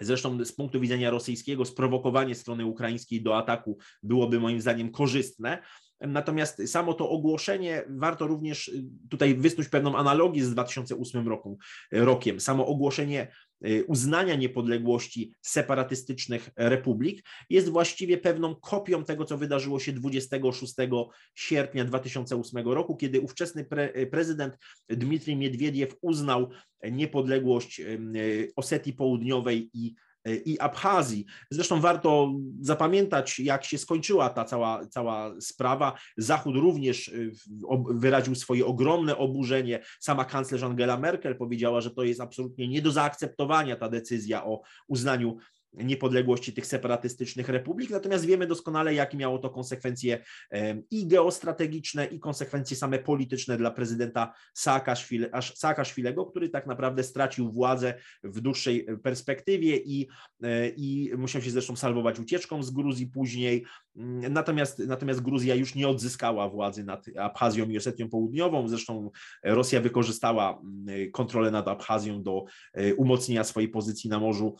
Zresztą 0.00 0.44
z 0.44 0.52
punktu 0.52 0.80
widzenia 0.80 1.10
rosyjskiego 1.10 1.64
sprowokowanie 1.64 2.34
strony 2.34 2.66
ukraińskiej 2.66 3.22
do 3.22 3.38
ataku 3.38 3.78
byłoby 4.02 4.40
moim 4.40 4.60
zdaniem 4.60 4.90
korzystne, 4.90 5.62
Natomiast 6.06 6.68
samo 6.68 6.94
to 6.94 7.10
ogłoszenie, 7.10 7.84
warto 7.88 8.26
również 8.26 8.70
tutaj 9.10 9.34
wysnuć 9.34 9.68
pewną 9.68 9.96
analogię 9.96 10.44
z 10.44 10.50
2008 10.50 11.28
roku, 11.28 11.58
rokiem. 11.92 12.40
Samo 12.40 12.66
ogłoszenie 12.66 13.32
uznania 13.86 14.34
niepodległości 14.34 15.32
separatystycznych 15.40 16.50
republik 16.56 17.24
jest 17.50 17.68
właściwie 17.68 18.18
pewną 18.18 18.54
kopią 18.54 19.04
tego, 19.04 19.24
co 19.24 19.38
wydarzyło 19.38 19.80
się 19.80 19.92
26 19.92 20.74
sierpnia 21.34 21.84
2008 21.84 22.68
roku, 22.68 22.96
kiedy 22.96 23.20
ówczesny 23.20 23.64
pre, 23.64 23.92
y, 23.96 24.06
prezydent 24.06 24.58
Dmitrij 24.88 25.36
Miedwiediew 25.36 25.96
uznał 26.00 26.50
niepodległość 26.90 27.80
y, 27.80 28.52
Osetii 28.56 28.92
Południowej 28.92 29.70
i 29.74 29.94
i 30.44 30.58
Abchazji. 30.58 31.24
Zresztą 31.50 31.80
warto 31.80 32.32
zapamiętać, 32.60 33.40
jak 33.40 33.64
się 33.64 33.78
skończyła 33.78 34.30
ta 34.30 34.44
cała, 34.44 34.86
cała 34.86 35.34
sprawa. 35.40 35.98
Zachód 36.16 36.56
również 36.56 37.08
y, 37.08 37.32
wyraził 37.90 38.34
swoje 38.34 38.66
ogromne 38.66 39.16
oburzenie. 39.16 39.80
Sama 40.00 40.24
kanclerz 40.24 40.62
Angela 40.62 40.98
Merkel 40.98 41.36
powiedziała, 41.36 41.80
że 41.80 41.90
to 41.90 42.02
jest 42.02 42.20
absolutnie 42.20 42.68
nie 42.68 42.82
do 42.82 42.90
zaakceptowania 42.90 43.76
ta 43.76 43.88
decyzja 43.88 44.44
o 44.44 44.62
uznaniu 44.88 45.36
niepodległości 45.74 46.52
tych 46.52 46.66
separatystycznych 46.66 47.48
republik, 47.48 47.90
natomiast 47.90 48.24
wiemy 48.24 48.46
doskonale, 48.46 48.94
jakie 48.94 49.16
miało 49.16 49.38
to 49.38 49.50
konsekwencje 49.50 50.24
i 50.90 51.06
geostrategiczne, 51.06 52.06
i 52.06 52.20
konsekwencje 52.20 52.76
same 52.76 52.98
polityczne 52.98 53.56
dla 53.56 53.70
prezydenta 53.70 54.34
Saakaszwilego, 55.54 56.26
który 56.26 56.48
tak 56.48 56.66
naprawdę 56.66 57.02
stracił 57.02 57.52
władzę 57.52 57.94
w 58.24 58.40
dłuższej 58.40 58.86
perspektywie 59.02 59.76
i, 59.76 60.08
e, 60.42 60.68
i 60.68 61.12
musiał 61.16 61.42
się 61.42 61.50
zresztą 61.50 61.76
salwować 61.76 62.20
ucieczką 62.20 62.62
z 62.62 62.70
Gruzji 62.70 63.06
później. 63.06 63.64
Mm, 63.96 64.32
natomiast, 64.32 64.78
natomiast 64.78 65.20
Gruzja 65.20 65.54
już 65.54 65.74
nie 65.74 65.88
odzyskała 65.88 66.48
władzy 66.48 66.84
nad 66.84 67.04
Abchazją 67.18 67.68
i 67.68 67.76
Osetią 67.76 68.08
Południową. 68.08 68.68
Zresztą 68.68 69.10
Rosja 69.44 69.80
wykorzystała 69.80 70.60
mm, 70.60 71.10
kontrolę 71.10 71.50
nad 71.50 71.68
Abchazją 71.68 72.22
do 72.22 72.44
e, 72.72 72.94
umocnienia 72.94 73.44
swojej 73.44 73.68
pozycji 73.68 74.10
na 74.10 74.18
Morzu 74.18 74.56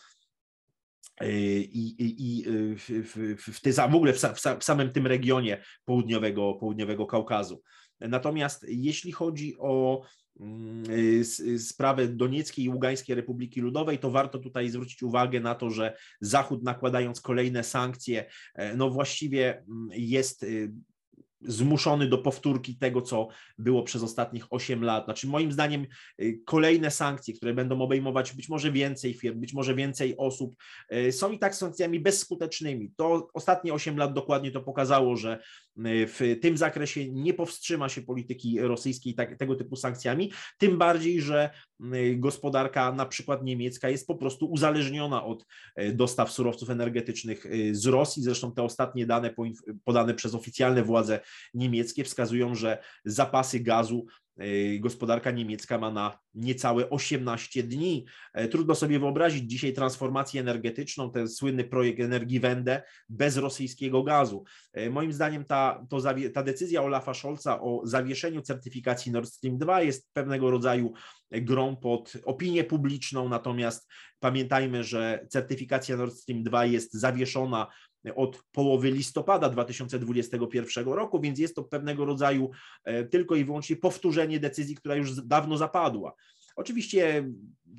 i, 1.25 1.95
i, 1.99 2.39
i 2.39 2.45
w, 2.77 2.85
w, 2.87 3.53
w, 3.53 3.91
w 3.91 3.95
ogóle 3.95 4.13
w, 4.13 4.21
w, 4.59 4.65
samym 4.65 4.93
tym 4.93 5.07
regionie 5.07 5.63
południowego, 5.85 6.55
południowego 6.55 7.07
Kaukazu. 7.07 7.63
Natomiast 8.01 8.67
jeśli 8.69 9.13
chodzi 9.13 9.55
o 9.59 10.03
mm, 10.41 10.85
sprawę 11.59 12.09
Donieckiej 12.09 12.65
i 12.65 12.69
Ługańskiej 12.69 13.17
Republiki 13.17 13.61
Ludowej, 13.61 13.99
to 13.99 14.11
warto 14.11 14.39
tutaj 14.39 14.69
zwrócić 14.69 15.03
uwagę 15.03 15.41
na 15.41 15.55
to, 15.55 15.71
że 15.71 15.97
Zachód 16.21 16.63
nakładając 16.63 17.21
kolejne 17.21 17.65
sankcje, 17.65 18.25
e, 18.55 18.77
no 18.77 18.91
właściwie 18.91 19.65
mm, 19.69 19.89
jest 19.93 20.47
zmuszony 21.45 22.07
do 22.07 22.19
powtórki 22.19 22.77
tego, 22.77 23.03
co 23.03 23.29
było 23.59 23.83
przez 23.83 24.03
ostatnich 24.03 24.47
8 24.51 24.85
lat. 24.85 25.05
Znaczy, 25.05 25.27
moim 25.27 25.53
zdaniem, 25.53 25.87
y, 26.21 26.43
kolejne 26.47 26.91
sankcje, 26.91 27.35
które 27.35 27.55
będą 27.55 27.81
obejmować 27.81 28.33
być 28.33 28.49
może 28.49 28.73
więcej 28.73 29.15
firm, 29.15 29.41
być 29.41 29.53
może 29.53 29.75
więcej 29.75 30.17
osób, 30.17 30.57
y, 30.93 31.13
są 31.13 31.33
i 31.33 31.39
tak 31.39 31.55
sankcjami 31.55 32.01
bezskutecznymi. 32.01 32.93
To 32.97 33.31
ostatnie 33.35 33.75
8 33.75 33.97
lat 33.97 34.13
dokładnie 34.13 34.51
to 34.51 34.61
pokazało, 34.61 35.17
że 35.17 35.39
w 35.77 36.39
tym 36.43 36.57
zakresie 36.57 37.11
nie 37.11 37.35
powstrzyma 37.35 37.89
się 37.89 38.03
polityki 38.03 38.61
rosyjskiej 38.61 39.15
tak, 39.15 39.39
tego 39.39 39.55
typu 39.55 39.77
sankcjami, 39.77 40.33
tym 40.59 40.79
bardziej, 40.79 41.21
że 41.21 41.51
gospodarka 42.17 42.93
na 42.93 43.07
przykład 43.07 43.45
niemiecka 43.45 43.89
jest 43.89 44.07
po 44.07 44.15
prostu 44.15 44.47
uzależniona 44.47 45.25
od 45.25 45.47
dostaw 45.93 46.33
surowców 46.33 46.71
energetycznych 46.71 47.47
z 47.73 47.87
Rosji. 47.87 48.23
Zresztą 48.23 48.53
te 48.53 48.63
ostatnie 48.63 49.07
dane 49.07 49.35
podane 49.85 50.15
przez 50.15 50.35
oficjalne 50.35 50.83
władze 50.83 51.21
niemieckie 51.55 52.05
wskazują, 52.05 52.55
że 52.55 52.83
zapasy 53.05 53.61
gazu 53.61 54.07
gospodarka 54.81 55.31
niemiecka 55.31 55.79
ma 55.79 55.91
na 55.91 56.19
niecałe 56.35 56.91
18 56.91 57.63
dni. 57.63 58.07
E, 58.33 58.49
trudno 58.49 58.75
sobie 58.75 58.99
wyobrazić 58.99 59.51
dzisiaj 59.51 59.73
transformację 59.73 60.41
energetyczną, 60.41 61.11
ten 61.11 61.29
słynny 61.29 61.65
projekt 61.65 62.01
Energiewende 62.01 62.83
bez 63.09 63.37
rosyjskiego 63.37 64.03
gazu. 64.03 64.45
E, 64.73 64.91
moim 64.91 65.13
zdaniem 65.13 65.45
ta, 65.45 65.87
to, 65.91 66.01
ta 66.35 66.43
decyzja 66.43 66.83
Olafa 66.83 67.15
Scholza 67.15 67.61
o 67.61 67.81
zawieszeniu 67.85 68.43
certyfikacji 68.43 69.13
Nord 69.13 69.29
Stream 69.29 69.59
2 69.59 69.83
jest 69.83 70.13
pewnego 70.13 70.51
rodzaju 70.51 70.93
grą 71.31 71.77
pod 71.77 72.13
opinię 72.25 72.65
publiczną, 72.65 73.29
natomiast 73.29 73.89
pamiętajmy, 74.21 74.85
że 74.85 75.27
certyfikacja 75.31 75.97
Nord 75.97 76.15
Stream 76.15 76.43
2 76.43 76.67
jest 76.67 76.93
zawieszona 76.93 77.67
od 78.15 78.43
połowy 78.53 78.91
listopada 78.91 79.49
2021 79.49 80.85
roku, 80.85 81.21
więc 81.21 81.39
jest 81.39 81.57
to 81.57 81.65
pewnego 81.65 82.05
rodzaju 82.05 82.51
e, 82.85 83.05
tylko 83.05 83.37
i 83.37 83.45
wyłącznie 83.45 83.77
powtórzenie 83.77 84.41
decyzji, 84.41 84.77
która 84.77 84.97
już 84.97 85.15
dawno 85.15 85.57
zapadła. 85.57 86.15
Oczywiście 86.57 87.31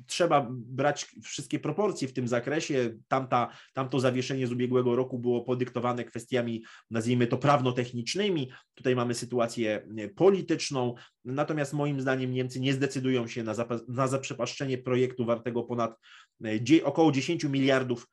trzeba 0.06 0.48
brać 0.50 1.06
wszystkie 1.22 1.58
proporcje 1.58 2.08
w 2.08 2.12
tym 2.12 2.28
zakresie. 2.28 2.94
Tamta, 3.08 3.48
tamto 3.72 4.00
zawieszenie 4.00 4.46
z 4.46 4.52
ubiegłego 4.52 4.96
roku 4.96 5.18
było 5.18 5.42
podyktowane 5.42 6.04
kwestiami, 6.04 6.64
nazwijmy 6.90 7.26
to 7.26 7.38
prawnotechnicznymi. 7.38 8.52
Tutaj 8.74 8.96
mamy 8.96 9.14
sytuację 9.14 9.86
e, 9.96 10.08
polityczną, 10.08 10.94
natomiast 11.24 11.72
moim 11.72 12.00
zdaniem 12.00 12.32
Niemcy 12.32 12.60
nie 12.60 12.72
zdecydują 12.72 13.26
się 13.26 13.42
na, 13.42 13.54
na 13.88 14.08
zaprzepaszczenie 14.08 14.78
projektu 14.78 15.24
wartego 15.24 15.62
ponad 15.62 15.98
e, 16.44 16.84
około 16.84 17.12
10 17.12 17.44
miliardów 17.44 18.08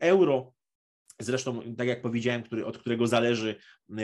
euro. 0.00 0.52
Zresztą, 1.20 1.74
tak 1.76 1.88
jak 1.88 2.02
powiedziałem, 2.02 2.42
który, 2.42 2.66
od 2.66 2.78
którego 2.78 3.06
zależy 3.06 3.56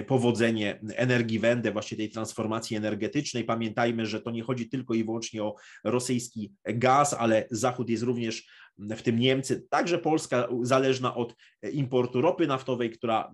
powodzenie 0.06 0.80
energii 0.94 1.38
Wende, 1.38 1.72
właśnie 1.72 1.96
tej 1.96 2.10
transformacji 2.10 2.76
energetycznej. 2.76 3.44
Pamiętajmy, 3.44 4.06
że 4.06 4.20
to 4.20 4.30
nie 4.30 4.42
chodzi 4.42 4.68
tylko 4.68 4.94
i 4.94 5.04
wyłącznie 5.04 5.42
o 5.42 5.54
rosyjski 5.84 6.52
gaz, 6.64 7.14
ale 7.14 7.46
Zachód 7.50 7.90
jest 7.90 8.02
również, 8.02 8.48
w 8.78 9.02
tym 9.02 9.18
Niemcy, 9.18 9.66
także 9.70 9.98
Polska 9.98 10.48
zależna 10.62 11.14
od 11.14 11.34
importu 11.72 12.20
ropy 12.20 12.46
naftowej, 12.46 12.90
która 12.90 13.32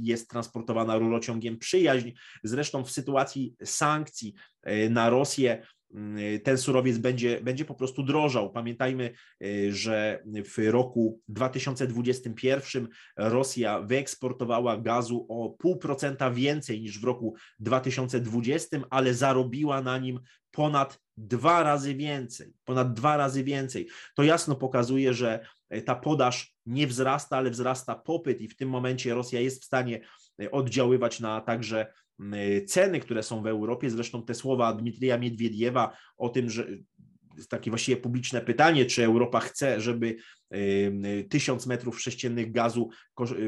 jest 0.00 0.30
transportowana 0.30 0.98
rurociągiem 0.98 1.58
przyjaźń. 1.58 2.10
Zresztą 2.44 2.84
w 2.84 2.90
sytuacji 2.90 3.54
sankcji 3.64 4.34
y, 4.68 4.90
na 4.90 5.10
Rosję 5.10 5.66
ten 6.44 6.58
surowiec 6.58 6.98
będzie, 6.98 7.40
będzie 7.40 7.64
po 7.64 7.74
prostu 7.74 8.02
drożał. 8.02 8.52
Pamiętajmy, 8.52 9.12
y, 9.42 9.72
że 9.72 10.22
w 10.26 10.70
roku 10.70 11.20
2021 11.28 12.88
Rosja 13.16 13.82
wyeksportowała 13.82 14.76
gazu 14.76 15.26
o 15.28 15.50
pół 15.50 15.78
procenta 15.78 16.30
więcej 16.30 16.80
niż 16.80 17.00
w 17.00 17.04
roku 17.04 17.34
2020, 17.58 18.80
ale 18.90 19.14
zarobiła 19.14 19.82
na 19.82 19.98
nim 19.98 20.20
ponad 20.50 21.00
dwa 21.16 21.62
razy 21.62 21.94
więcej. 21.94 22.52
Ponad 22.64 22.94
dwa 22.94 23.16
razy 23.16 23.44
więcej. 23.44 23.88
To 24.14 24.22
jasno 24.22 24.54
pokazuje, 24.54 25.14
że 25.14 25.46
y, 25.74 25.82
ta 25.82 25.94
podaż 25.94 26.54
nie 26.66 26.86
wzrasta, 26.86 27.36
ale 27.36 27.50
wzrasta 27.50 27.94
popyt 27.94 28.40
i 28.40 28.48
w 28.48 28.56
tym 28.56 28.68
momencie 28.68 29.14
Rosja 29.14 29.40
jest 29.40 29.62
w 29.62 29.66
stanie 29.66 30.00
oddziaływać 30.52 31.20
na 31.20 31.40
także 31.40 31.86
ceny, 32.66 33.00
które 33.00 33.22
są 33.22 33.42
w 33.42 33.46
Europie. 33.46 33.90
Zresztą 33.90 34.22
te 34.22 34.34
słowa 34.34 34.72
Dmitrija 34.72 35.18
Miedwiediewa 35.18 35.96
o 36.16 36.28
tym, 36.28 36.50
że 36.50 36.66
takie 37.48 37.70
właściwie 37.70 37.96
publiczne 37.96 38.40
pytanie, 38.40 38.86
czy 38.86 39.04
Europa 39.04 39.40
chce, 39.40 39.80
żeby 39.80 40.16
tysiąc 41.30 41.66
metrów 41.66 42.00
sześciennych 42.02 42.52
gazu 42.52 42.88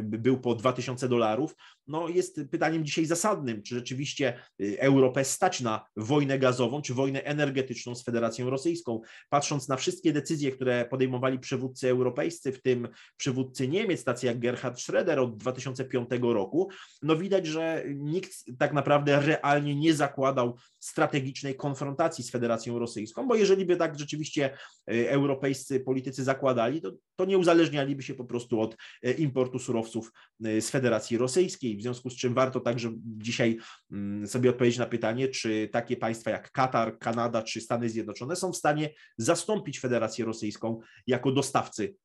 był 0.02 0.40
po 0.40 0.54
2000 0.54 1.08
dolarów, 1.08 1.54
no 1.88 2.08
jest 2.08 2.40
pytaniem 2.50 2.84
dzisiaj 2.84 3.06
zasadnym, 3.06 3.62
czy 3.62 3.74
rzeczywiście 3.74 4.38
y, 4.60 4.80
Europę 4.80 5.24
stać 5.24 5.60
na 5.60 5.86
wojnę 5.96 6.38
gazową, 6.38 6.82
czy 6.82 6.94
wojnę 6.94 7.24
energetyczną 7.24 7.94
z 7.94 8.04
Federacją 8.04 8.50
Rosyjską. 8.50 9.00
Patrząc 9.28 9.68
na 9.68 9.76
wszystkie 9.76 10.12
decyzje, 10.12 10.52
które 10.52 10.86
podejmowali 10.90 11.38
przywódcy 11.38 11.90
europejscy, 11.90 12.52
w 12.52 12.62
tym 12.62 12.88
przywódcy 13.16 13.68
Niemiec, 13.68 14.04
tacy 14.04 14.26
jak 14.26 14.38
Gerhard 14.38 14.78
Schröder 14.78 15.18
od 15.18 15.36
2005 15.36 16.08
roku, 16.22 16.70
no 17.02 17.16
widać, 17.16 17.46
że 17.46 17.84
nikt 17.94 18.44
tak 18.58 18.72
naprawdę 18.72 19.20
realnie 19.20 19.74
nie 19.74 19.94
zakładał 19.94 20.56
strategicznej 20.78 21.56
konfrontacji 21.56 22.24
z 22.24 22.30
Federacją 22.30 22.78
Rosyjską, 22.78 23.28
bo 23.28 23.34
jeżeli 23.34 23.66
by 23.66 23.76
tak 23.76 23.98
rzeczywiście 23.98 24.56
y, 24.90 25.10
europejscy 25.10 25.80
politycy 25.80 26.24
zakładali, 26.24 26.80
to, 26.80 26.88
to 27.16 27.25
nie 27.25 27.38
uzależnialiby 27.38 28.02
się 28.02 28.14
po 28.14 28.25
prostu 28.25 28.61
od 28.61 28.76
e, 29.02 29.12
importu 29.12 29.59
surowców 29.59 30.12
e, 30.45 30.61
z 30.61 30.71
Federacji 30.71 31.18
Rosyjskiej, 31.18 31.76
w 31.76 31.83
związku 31.83 32.11
z 32.11 32.16
czym 32.16 32.35
warto 32.35 32.61
także 32.61 32.92
dzisiaj 33.04 33.59
mm, 33.92 34.26
sobie 34.26 34.50
odpowiedzieć 34.50 34.78
na 34.78 34.87
pytanie, 34.87 35.28
czy 35.28 35.68
takie 35.73 35.97
państwa 35.97 36.30
jak 36.30 36.50
Katar, 36.50 36.99
Kanada 36.99 37.42
czy 37.42 37.61
Stany 37.61 37.88
Zjednoczone 37.88 38.37
są 38.37 38.52
w 38.52 38.57
stanie 38.57 38.95
zastąpić 39.16 39.80
Federację 39.80 40.25
Rosyjską 40.25 40.80
jako 41.07 41.33
dostawcy 41.33 41.97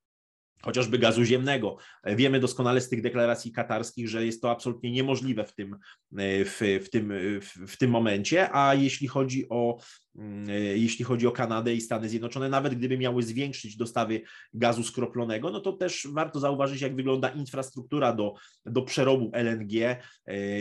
chociażby 0.66 1.00
gazu 1.00 1.24
ziemnego. 1.24 1.78
Wiemy 2.06 2.40
doskonale 2.40 2.82
z 2.82 2.90
tych 2.90 3.02
deklaracji 3.02 3.52
katarskich, 3.52 4.10
że 4.10 4.26
jest 4.26 4.42
to 4.42 4.52
absolutnie 4.52 4.92
niemożliwe 4.92 5.46
w 5.46 5.56
tym, 5.56 5.78
w, 6.46 6.80
w 6.86 6.90
tym, 6.90 7.14
w 7.68 7.78
tym 7.78 7.92
momencie, 7.92 8.56
a 8.56 8.76
jeśli 8.76 9.08
chodzi 9.08 9.50
o 9.50 9.78
mm, 10.16 10.50
jeśli 10.76 11.06
chodzi 11.06 11.28
o 11.28 11.32
Kanadę 11.32 11.74
i 11.74 11.82
Stany 11.82 12.10
Zjednoczone, 12.10 12.50
nawet 12.50 12.76
gdyby 12.76 12.98
miały 12.98 13.24
zwiększyć 13.24 13.78
dostawy 13.78 14.22
gazu 14.54 14.84
skroplonego, 14.84 15.52
no 15.52 15.60
to 15.60 15.74
też 15.74 16.08
warto 16.12 16.40
zauważyć, 16.40 16.82
jak 16.82 16.96
wygląda 16.96 17.30
infrastruktura 17.30 18.14
do, 18.14 18.34
do 18.66 18.82
przerobu 18.82 19.32
LNG 19.34 19.74
e, 19.82 19.98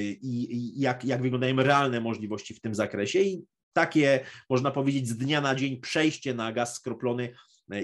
i, 0.03 0.57
i 0.57 0.81
jak, 0.81 1.05
jak 1.05 1.23
wyglądają 1.23 1.57
realne 1.57 2.01
możliwości 2.01 2.55
w 2.55 2.61
tym 2.61 2.75
zakresie. 2.75 3.21
I 3.21 3.45
takie, 3.73 4.21
można 4.51 4.71
powiedzieć, 4.71 5.09
z 5.09 5.17
dnia 5.17 5.41
na 5.41 5.55
dzień 5.55 5.81
przejście 5.81 6.35
na 6.35 6.53
gaz 6.53 6.75
skroplony 6.75 7.35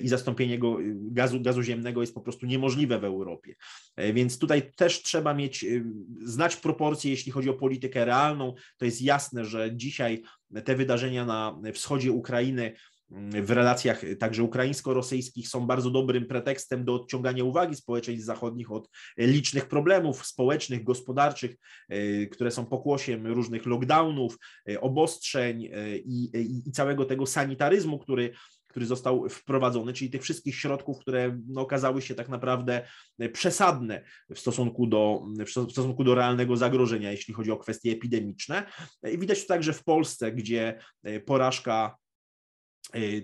i 0.02 0.08
zastąpienie 0.08 0.58
go, 0.58 0.80
y, 0.80 0.94
gazu, 0.98 1.40
gazu 1.40 1.62
ziemnego 1.62 2.00
jest 2.00 2.14
po 2.14 2.20
prostu 2.20 2.46
niemożliwe 2.46 2.98
w 2.98 3.04
Europie. 3.04 3.54
E, 3.96 4.12
więc 4.12 4.38
tutaj 4.38 4.72
też 4.76 5.02
trzeba 5.02 5.34
mieć, 5.34 5.64
y, 5.64 5.84
znać 6.24 6.56
proporcje, 6.56 7.10
jeśli 7.10 7.32
chodzi 7.32 7.50
o 7.50 7.54
politykę 7.54 8.04
realną. 8.04 8.54
To 8.78 8.84
jest 8.84 9.02
jasne, 9.02 9.44
że 9.44 9.76
dzisiaj 9.76 10.22
te 10.64 10.76
wydarzenia 10.76 11.24
na 11.24 11.60
wschodzie 11.74 12.12
Ukrainy 12.12 12.72
mm, 13.10 13.46
w 13.46 13.50
relacjach 13.50 14.02
także 14.18 14.42
ukraińsko-rosyjskich 14.42 15.48
są 15.48 15.66
bardzo 15.66 15.90
dobrym 15.90 16.26
pretekstem 16.26 16.84
do 16.84 16.94
odciągania 16.94 17.44
uwagi 17.44 17.76
społeczeństw 17.76 18.26
zachodnich 18.26 18.72
od 18.72 18.90
licznych 19.18 19.68
problemów 19.68 20.26
społecznych, 20.26 20.84
gospodarczych, 20.84 21.56
e, 21.88 22.26
które 22.26 22.50
są 22.50 22.66
pokłosiem 22.66 23.26
różnych 23.26 23.66
lockdownów, 23.66 24.38
obostrzeń 24.80 25.62
i, 26.04 26.30
i, 26.34 26.68
i 26.68 26.72
całego 26.72 27.04
tego 27.04 27.26
sanitaryzmu, 27.26 27.98
który 27.98 28.32
który 28.78 28.86
został 28.86 29.28
wprowadzony, 29.28 29.92
czyli 29.92 30.10
tych 30.10 30.22
wszystkich 30.22 30.56
środków, 30.56 30.98
które 30.98 31.38
no, 31.48 31.60
okazały 31.60 32.02
się 32.02 32.14
tak 32.14 32.28
naprawdę 32.28 32.86
przesadne 33.32 34.04
w 34.34 34.38
stosunku, 34.38 34.86
do, 34.86 35.22
w 35.46 35.50
stosunku 35.50 36.04
do 36.04 36.14
realnego 36.14 36.56
zagrożenia, 36.56 37.10
jeśli 37.10 37.34
chodzi 37.34 37.50
o 37.50 37.56
kwestie 37.56 37.92
epidemiczne. 37.92 38.64
I 39.12 39.18
widać 39.18 39.42
to 39.42 39.48
także 39.48 39.72
w 39.72 39.84
Polsce, 39.84 40.32
gdzie 40.32 40.80
porażka 41.26 41.96
Y, 41.96 42.07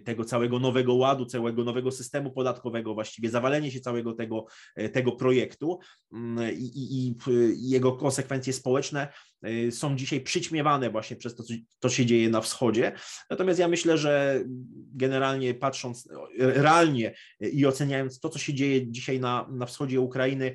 tego 0.05 0.25
całego 0.25 0.59
nowego 0.59 0.95
ładu, 0.95 1.27
całego 1.27 1.65
nowego 1.65 1.91
systemu 1.91 2.31
podatkowego, 2.31 2.95
właściwie 2.95 3.31
zawalenie 3.31 3.71
się 3.71 3.81
całego 3.81 4.13
tego, 4.13 4.47
y, 4.81 4.89
tego 4.89 5.13
projektu 5.13 5.79
mm, 6.13 6.55
i, 6.55 6.65
i, 6.65 7.07
i, 7.09 7.71
jego 7.71 7.93
konsekwencje 7.93 8.53
społeczne 8.53 9.09
y, 9.47 9.73
są 9.73 9.97
dzisiaj 9.97 10.21
przyćmiewane 10.21 10.91
właśnie 10.91 11.17
przez 11.17 11.35
to, 11.35 11.45
co 11.81 11.89
się 11.89 12.07
dzieje 12.07 12.31
na 12.31 12.41
wschodzie. 12.41 12.93
Natomiast 13.31 13.59
ja 13.59 13.69
myślę, 13.69 13.99
że 13.99 14.45
generalnie 14.95 15.55
patrząc 15.55 16.09
realnie 16.39 17.15
i 17.41 17.67
oceniając 17.67 18.21
to, 18.21 18.29
co 18.29 18.39
się 18.39 18.55
dzieje 18.55 18.91
dzisiaj 18.91 19.21
na, 19.21 19.49
na 19.53 19.67
wschodzie 19.67 20.01
Ukrainy, 20.01 20.55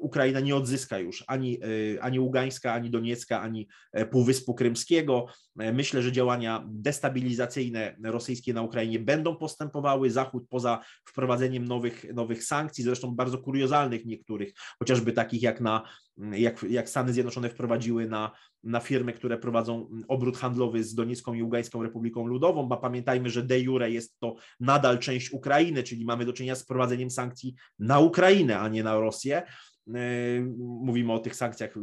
Ukraina 0.00 0.40
nie 0.40 0.56
odzyska 0.56 0.98
już 0.98 1.24
ani, 1.26 1.58
ani 2.00 2.20
Ługańska, 2.20 2.72
ani 2.72 2.90
Doniecka, 2.90 3.40
ani 3.40 3.68
e, 3.92 4.06
Półwyspu 4.06 4.54
Krymskiego. 4.54 5.26
E, 5.58 5.72
myślę, 5.72 6.02
że 6.02 6.12
działania 6.12 6.64
destabilizacyjne 6.68 7.96
rosyjskie 8.04 8.54
na 8.54 8.62
Ukrainie 8.62 8.98
będą 8.98 9.36
postępowały. 9.36 10.10
Zachód 10.10 10.46
poza 10.48 10.84
wprowadzeniem 11.04 11.64
nowych, 11.64 12.04
nowych 12.14 12.44
sankcji, 12.44 12.84
zresztą 12.84 13.14
bardzo 13.14 13.38
kuriozalnych 13.38 14.06
niektórych, 14.06 14.52
chociażby 14.78 15.12
takich 15.12 15.42
jak, 15.42 15.60
na, 15.60 15.82
jak, 16.18 16.62
jak 16.62 16.88
Stany 16.88 17.12
Zjednoczone 17.12 17.48
wprowadziły 17.48 18.08
na, 18.08 18.30
na 18.64 18.80
firmy, 18.80 19.12
które 19.12 19.38
prowadzą 19.38 19.90
obrót 20.08 20.36
handlowy 20.36 20.84
z 20.84 20.94
Doniecką 20.94 21.34
i 21.34 21.42
Ługańską 21.42 21.82
Republiką 21.82 22.26
Ludową, 22.26 22.66
bo 22.66 22.76
pamiętajmy, 22.76 23.30
że 23.30 23.42
de 23.42 23.60
jure 23.60 23.90
jest 23.90 24.18
to 24.20 24.36
nadal 24.60 24.98
część 24.98 25.32
Ukrainy, 25.32 25.82
czyli 25.82 26.04
mamy 26.04 26.24
do 26.24 26.32
czynienia 26.32 26.54
z 26.54 26.62
wprowadzeniem 26.62 27.10
sankcji 27.10 27.54
na 27.78 28.00
Ukrainę, 28.00 28.58
a 28.58 28.68
nie 28.68 28.82
na 28.82 29.00
Rosję. 29.00 29.42
E, 29.88 30.40
mówimy 30.58 31.12
o 31.12 31.18
tych 31.18 31.36
sankcjach, 31.36 31.74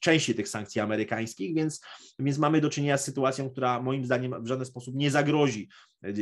części 0.00 0.34
tych 0.34 0.48
sankcji 0.48 0.80
amerykańskich, 0.80 1.54
więc, 1.54 1.80
więc 2.18 2.38
mamy 2.38 2.60
do 2.60 2.70
czynienia 2.70 2.98
z 2.98 3.04
sytuacją, 3.04 3.50
która 3.50 3.82
moim 3.82 4.04
zdaniem 4.04 4.44
w 4.44 4.46
żaden 4.46 4.66
sposób 4.66 4.94
nie 4.94 5.10
zagrozi 5.10 5.68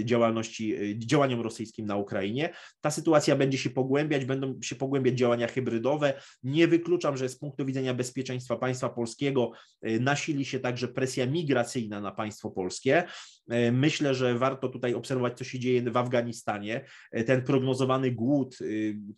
działalności, 0.04 0.76
działaniom 0.98 1.40
rosyjskim 1.40 1.86
na 1.86 1.96
Ukrainie. 1.96 2.50
Ta 2.80 2.90
sytuacja 2.90 3.36
będzie 3.36 3.58
się 3.58 3.70
pogłębiać, 3.70 4.24
będą 4.24 4.62
się 4.62 4.76
pogłębiać 4.76 5.14
działania 5.14 5.46
hybrydowe. 5.46 6.22
Nie 6.42 6.68
wykluczam, 6.68 7.16
że 7.16 7.28
z 7.28 7.38
punktu 7.38 7.66
widzenia 7.66 7.94
bezpieczeństwa 7.94 8.56
państwa 8.56 8.88
polskiego 8.88 9.52
e, 9.82 9.98
nasili 9.98 10.44
się 10.44 10.60
także 10.60 10.88
presja 10.88 11.26
migracyjna 11.26 12.00
na 12.00 12.12
państwo 12.12 12.50
polskie. 12.50 13.04
E, 13.48 13.72
myślę, 13.72 14.14
że 14.14 14.38
warto 14.38 14.68
tutaj 14.68 14.94
obserwować, 14.94 15.38
co 15.38 15.44
się 15.44 15.58
dzieje 15.58 15.82
w 15.82 15.96
Afganistanie. 15.96 16.84
E, 17.12 17.24
ten 17.24 17.42
prognozowany 17.42 18.10
głód, 18.10 18.58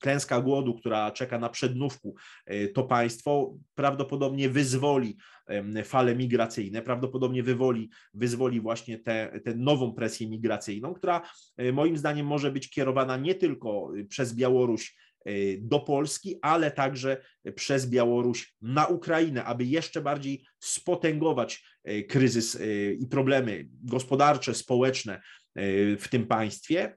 klęska 0.01 0.41
głodu, 0.41 0.75
która 0.75 1.11
czeka 1.11 1.39
na 1.39 1.49
przednówku, 1.49 2.15
to 2.75 2.85
państwo 2.85 3.55
prawdopodobnie 3.75 4.49
wyzwoli 4.49 5.17
fale 5.85 6.17
migracyjne, 6.17 6.83
prawdopodobnie 6.83 7.43
wywoli, 7.43 7.91
wyzwoli 8.15 8.61
właśnie 8.61 8.99
tę 8.99 9.31
nową 9.57 9.93
presję 9.93 10.29
migracyjną, 10.29 10.95
która 10.95 11.23
e, 11.57 11.73
moim 11.73 11.97
zdaniem 11.97 12.27
może 12.27 12.53
być 12.53 12.71
kierowana 12.71 13.17
nie 13.17 13.35
tylko 13.35 13.93
e, 14.01 14.05
przez 14.05 14.35
Białoruś 14.35 14.97
e, 15.25 15.33
do 15.59 15.81
Polski, 15.81 16.39
ale 16.43 16.71
także 16.71 17.23
przez 17.55 17.91
Białoruś 17.91 18.55
na 18.63 18.87
Ukrainę, 18.87 19.45
aby 19.45 19.65
jeszcze 19.65 20.01
bardziej 20.01 20.45
spotęgować 20.61 21.65
kryzys 22.09 22.59
i 22.99 23.07
problemy 23.07 23.69
gospodarcze, 23.85 24.55
społeczne 24.55 25.21
w 25.99 26.05
tym 26.11 26.27
państwie 26.27 26.97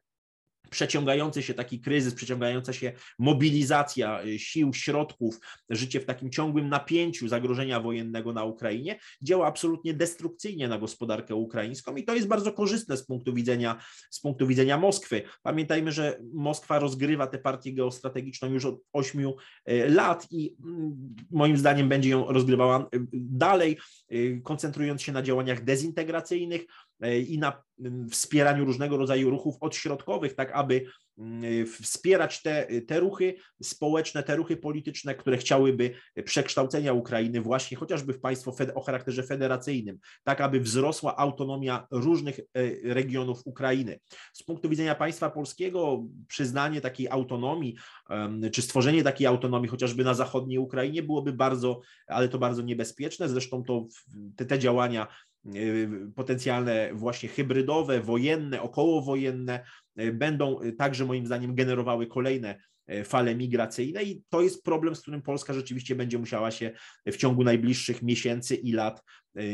przeciągający 0.75 1.43
się 1.43 1.53
taki 1.53 1.79
kryzys, 1.79 2.13
przeciągająca 2.13 2.73
się 2.73 2.91
mobilizacja 3.19 4.23
y, 4.23 4.39
sił, 4.39 4.73
środków, 4.73 5.39
życie 5.69 5.99
w 5.99 6.05
takim 6.05 6.31
ciągłym 6.31 6.69
napięciu 6.69 7.27
zagrożenia 7.27 7.79
wojennego 7.79 8.33
na 8.33 8.43
Ukrainie 8.43 8.99
działa 9.21 9.47
absolutnie 9.47 9.93
destrukcyjnie 9.93 10.67
na 10.67 10.77
gospodarkę 10.77 11.35
ukraińską 11.35 11.95
i 11.95 12.03
to 12.03 12.15
jest 12.15 12.27
bardzo 12.27 12.53
korzystne 12.53 12.97
z 12.97 13.05
punktu 13.05 13.33
widzenia, 13.33 13.81
z 14.09 14.19
punktu 14.19 14.47
widzenia 14.47 14.77
Moskwy. 14.77 15.21
Pamiętajmy, 15.43 15.91
że 15.91 16.19
Moskwa 16.33 16.79
rozgrywa 16.79 17.27
tę 17.27 17.37
partię 17.37 17.73
geostrategiczną 17.73 18.53
już 18.53 18.65
od 18.65 18.81
ośmiu 18.93 19.35
y, 19.69 19.89
lat 19.89 20.27
i 20.31 20.55
mm, 20.63 21.15
moim 21.31 21.57
zdaniem 21.57 21.89
będzie 21.89 22.09
ją 22.09 22.25
rozgrywała 22.27 22.89
y, 22.95 23.07
dalej, 23.13 23.77
koncentrując 24.43 25.01
się 25.01 25.11
na 25.11 25.21
działaniach 25.21 25.63
dezintegracyjnych, 25.63 26.65
i 27.27 27.39
na 27.39 27.63
wspieraniu 28.11 28.65
różnego 28.65 28.97
rodzaju 28.97 29.29
ruchów 29.29 29.55
odśrodkowych, 29.59 30.35
tak 30.35 30.51
aby 30.51 30.85
wspierać 31.81 32.41
te, 32.41 32.67
te 32.87 32.99
ruchy 32.99 33.35
społeczne, 33.63 34.23
te 34.23 34.35
ruchy 34.35 34.57
polityczne, 34.57 35.15
które 35.15 35.37
chciałyby 35.37 35.91
przekształcenia 36.25 36.93
Ukrainy 36.93 37.41
właśnie 37.41 37.77
chociażby 37.77 38.13
w 38.13 38.19
państwo 38.19 38.55
o 38.75 38.81
charakterze 38.81 39.23
federacyjnym, 39.23 39.97
tak 40.23 40.41
aby 40.41 40.59
wzrosła 40.59 41.17
autonomia 41.17 41.87
różnych 41.91 42.39
e, 42.39 42.43
regionów 42.83 43.41
Ukrainy. 43.45 43.99
Z 44.33 44.43
punktu 44.43 44.69
widzenia 44.69 44.95
państwa 44.95 45.29
polskiego 45.29 46.03
przyznanie 46.27 46.81
takiej 46.81 47.07
autonomii, 47.09 47.75
czy 48.51 48.61
stworzenie 48.61 49.03
takiej 49.03 49.27
autonomii 49.27 49.69
chociażby 49.69 50.03
na 50.03 50.13
zachodniej 50.13 50.57
Ukrainie 50.57 51.03
byłoby 51.03 51.33
bardzo, 51.33 51.81
ale 52.07 52.29
to 52.29 52.39
bardzo 52.39 52.61
niebezpieczne. 52.61 53.29
Zresztą 53.29 53.63
to 53.63 53.85
te, 54.35 54.45
te 54.45 54.59
działania 54.59 55.07
potencjalne 56.15 56.89
właśnie 56.93 57.29
hybrydowe, 57.29 58.01
wojenne, 58.01 58.61
okołowojenne, 58.61 59.65
y, 59.99 60.13
będą 60.13 60.59
także 60.77 61.05
moim 61.05 61.25
zdaniem 61.25 61.55
generowały 61.55 62.07
kolejne 62.07 62.55
y, 62.55 62.59
fale 63.03 63.35
migracyjne 63.35 64.03
i 64.03 64.21
to 64.29 64.41
jest 64.41 64.63
problem, 64.63 64.95
z 64.95 65.01
którym 65.01 65.21
Polska 65.21 65.53
rzeczywiście 65.53 65.95
będzie 65.95 66.17
musiała 66.17 66.51
się 66.51 66.71
w 67.07 67.17
ciągu 67.17 67.43
najbliższych 67.43 68.01
miesięcy 68.01 68.55
i 68.55 68.71
lat 68.71 69.03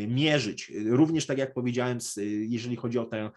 mierzyć. 0.07 0.71
Również 0.85 1.25
tak 1.25 1.37
jak 1.37 1.53
powiedziałem, 1.53 1.97
jeżeli 2.41 2.75
chodzi 2.75 2.99
o 2.99 3.05
tę 3.05 3.29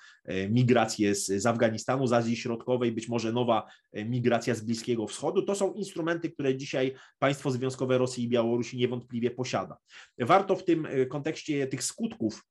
migrację 0.51 1.15
z, 1.15 1.27
z 1.27 1.47
Afganistanu, 1.47 2.07
z 2.07 2.13
Azji 2.13 2.37
Środkowej, 2.37 2.93
być 2.93 3.09
może 3.09 3.33
nowa 3.33 3.67
migracja 3.93 4.55
z 4.55 4.61
Bliskiego 4.61 5.07
Wschodu, 5.07 5.43
to 5.43 5.55
są 5.55 5.73
instrumenty, 5.73 6.31
które 6.31 6.57
dzisiaj 6.57 6.95
państwo 7.19 7.51
związkowe 7.51 7.99
Rosji 7.99 8.25
i 8.25 8.29
Białorusi 8.29 8.77
niewątpliwie 8.77 9.31
posiada. 9.31 9.77
Warto 10.19 10.57
w 10.57 10.65
tym 10.65 10.87
kontekście 11.09 11.67
tych 11.67 11.85
skutków 11.85 12.45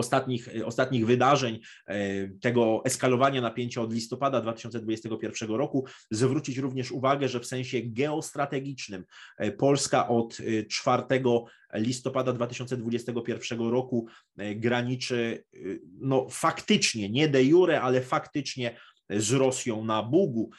ostatnich, 0.00 0.48
ostatnich 0.64 1.06
wydarzeń, 1.06 1.60
e, 1.86 2.28
tego 2.28 2.82
eskalowania 2.84 3.40
napięcia 3.40 3.82
od 3.82 3.92
listopada 3.92 4.40
2021 4.40 5.50
roku, 5.50 5.84
zwrócić 6.10 6.58
również 6.58 6.92
uwagę, 6.92 7.28
że 7.28 7.40
w 7.40 7.46
sensie 7.46 7.78
geostrategicznym 7.82 9.04
e, 9.38 9.52
Polska 9.52 10.08
od 10.08 10.38
4 10.68 11.02
e, 11.10 11.80
listopada 11.80 12.32
2021 12.32 13.60
roku 13.60 14.06
graniczy 14.36 15.44
no, 16.00 16.26
faktycznie, 16.30 17.10
nie 17.10 17.28
de 17.28 17.44
jure, 17.44 17.80
ale 17.80 18.00
faktycznie 18.00 18.76
z 19.10 19.32
Rosją 19.32 19.84
na 19.84 20.02
Bugu. 20.02 20.50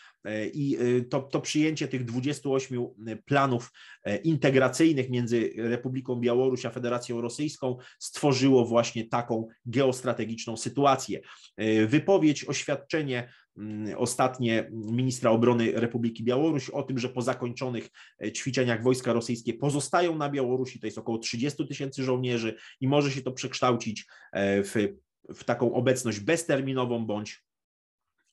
I 0.54 0.78
to, 1.10 1.22
to 1.22 1.42
przyjęcie 1.42 1.88
tych 1.88 2.06
28 2.06 2.88
planów 3.26 3.72
integracyjnych 4.24 5.10
między 5.10 5.54
Republiką 5.58 6.16
Białorusi 6.16 6.68
a 6.68 6.70
Federacją 6.70 7.22
Rosyjską 7.22 7.78
stworzyło 8.00 8.66
właśnie 8.66 9.08
taką 9.08 9.48
geostrategiczną 9.66 10.58
sytuację. 10.58 11.20
Wypowiedź, 11.88 12.46
oświadczenie 12.46 13.30
Mm, 13.58 13.98
ostatnie 13.98 14.70
ministra 14.72 15.32
obrony 15.32 15.72
Republiki 15.72 16.24
Białoruś 16.24 16.70
o 16.70 16.84
tym, 16.84 17.00
że 17.00 17.10
po 17.10 17.22
zakończonych 17.22 17.90
e, 18.24 18.32
ćwiczeniach 18.32 18.84
wojska 18.84 19.14
rosyjskie 19.14 19.54
pozostają 19.54 20.16
na 20.16 20.30
Białorusi, 20.30 20.80
to 20.80 20.88
jest 20.88 20.98
około 20.98 21.18
30 21.18 21.68
tysięcy 21.68 22.04
żołnierzy 22.04 22.56
i 22.82 22.88
może 22.88 23.12
się 23.12 23.22
to 23.22 23.32
przekształcić 23.32 24.06
e, 24.32 24.64
w, 24.64 24.76
w 25.30 25.44
taką 25.44 25.74
obecność 25.74 26.20
bezterminową 26.20 27.06
bądź 27.06 27.44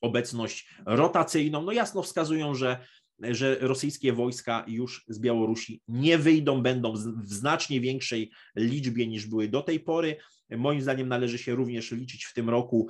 obecność 0.01 0.69
rotacyjną, 0.85 1.61
no 1.61 1.71
jasno 1.71 2.03
wskazują, 2.03 2.55
że 2.55 2.79
że 3.21 3.57
rosyjskie 3.59 4.13
wojska 4.13 4.65
już 4.67 5.05
z 5.07 5.19
Białorusi 5.19 5.81
nie 5.87 6.17
wyjdą, 6.17 6.61
będą 6.61 6.93
w 6.93 7.33
znacznie 7.33 7.81
większej 7.81 8.31
liczbie 8.55 9.07
niż 9.07 9.27
były 9.27 9.47
do 9.47 9.61
tej 9.61 9.79
pory. 9.79 10.17
Moim 10.49 10.81
zdaniem 10.81 11.07
należy 11.07 11.37
się 11.37 11.55
również 11.55 11.91
liczyć 11.91 12.25
w 12.25 12.33
tym 12.33 12.49
roku 12.49 12.87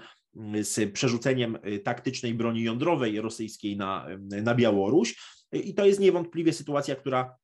z 0.62 0.94
przerzuceniem 0.94 1.58
y, 1.68 1.80
taktycznej 1.80 2.34
broni 2.34 2.64
jądrowej 2.64 3.22
rosyjskiej 3.22 3.78
na, 3.78 4.08
y, 4.34 4.42
na 4.42 4.56
Białoruś. 4.56 5.16
I 5.52 5.74
to 5.74 5.86
jest 5.86 6.00
niewątpliwie 6.00 6.54
sytuacja, 6.54 6.96
która 6.96 7.36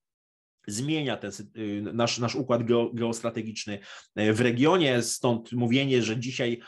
zmienia 0.67 1.17
ten, 1.17 1.31
y, 1.57 1.81
nasz, 1.93 2.19
nasz 2.19 2.35
układ 2.35 2.61
geostrategiczny 2.93 3.79
w 4.15 4.41
regionie, 4.41 5.01
stąd 5.01 5.51
mówienie, 5.51 6.03
że 6.03 6.19
dzisiaj 6.19 6.59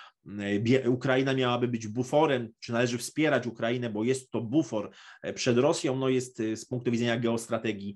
Ukraina 0.87 1.33
miałaby 1.33 1.67
być 1.67 1.87
buforem, 1.87 2.49
czy 2.59 2.71
należy 2.71 2.97
wspierać 2.97 3.47
Ukrainę, 3.47 3.89
bo 3.89 4.03
jest 4.03 4.31
to 4.31 4.41
bufor 4.41 4.91
przed 5.35 5.57
Rosją, 5.57 5.95
no 5.95 6.09
jest 6.09 6.37
z 6.37 6.65
punktu 6.65 6.91
widzenia 6.91 7.19
geostrategii 7.19 7.95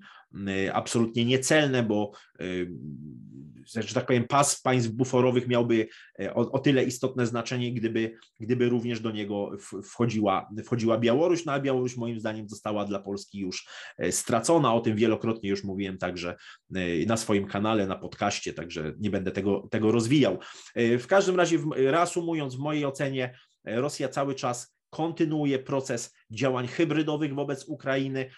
absolutnie 0.72 1.24
niecelne, 1.24 1.82
bo 1.82 2.12
że 3.66 3.94
tak 3.94 4.06
powiem, 4.06 4.24
pas 4.24 4.60
państw 4.60 4.90
buforowych 4.90 5.48
miałby 5.48 5.88
e, 6.20 6.34
o, 6.34 6.50
o, 6.50 6.58
tyle 6.58 6.84
istotne 6.84 7.26
znaczenie, 7.26 7.72
gdyby, 7.72 8.16
gdyby 8.40 8.68
również 8.68 9.00
do 9.00 9.10
niego 9.10 9.50
wchodziła, 9.84 10.48
wchodziła 10.64 10.98
Białoruś, 10.98 11.44
no 11.44 11.52
a 11.52 11.60
Białoruś 11.60 11.96
moim 11.96 12.20
zdaniem 12.20 12.48
została 12.48 12.84
dla 12.84 12.98
Polski 12.98 13.38
już 13.38 13.68
stracona, 14.10 14.74
o 14.74 14.80
tym 14.80 14.96
wielokrotnie 14.96 15.50
już 15.50 15.64
mówiłem 15.64 15.98
także 15.98 16.36
na 17.06 17.16
swoim 17.16 17.46
kanale, 17.46 17.86
na 17.86 17.98
podcaście, 17.98 18.52
także 18.52 18.92
nie 19.00 19.10
będę 19.10 19.32
tego, 19.32 19.68
tego 19.70 19.92
rozwijał. 19.92 20.38
W 20.76 21.06
każdym 21.06 21.36
razie, 21.36 21.58
reasumując, 21.76 22.56
w 22.56 22.58
mojej 22.58 22.84
ocenie 22.84 23.38
Rosja 23.64 24.08
cały 24.08 24.34
czas 24.34 24.76
kontynuuje 24.92 25.58
proces 25.58 26.14
działań 26.30 26.66
hybrydowych 26.66 27.34
wobec 27.34 27.68
Ukrainy. 27.68 28.30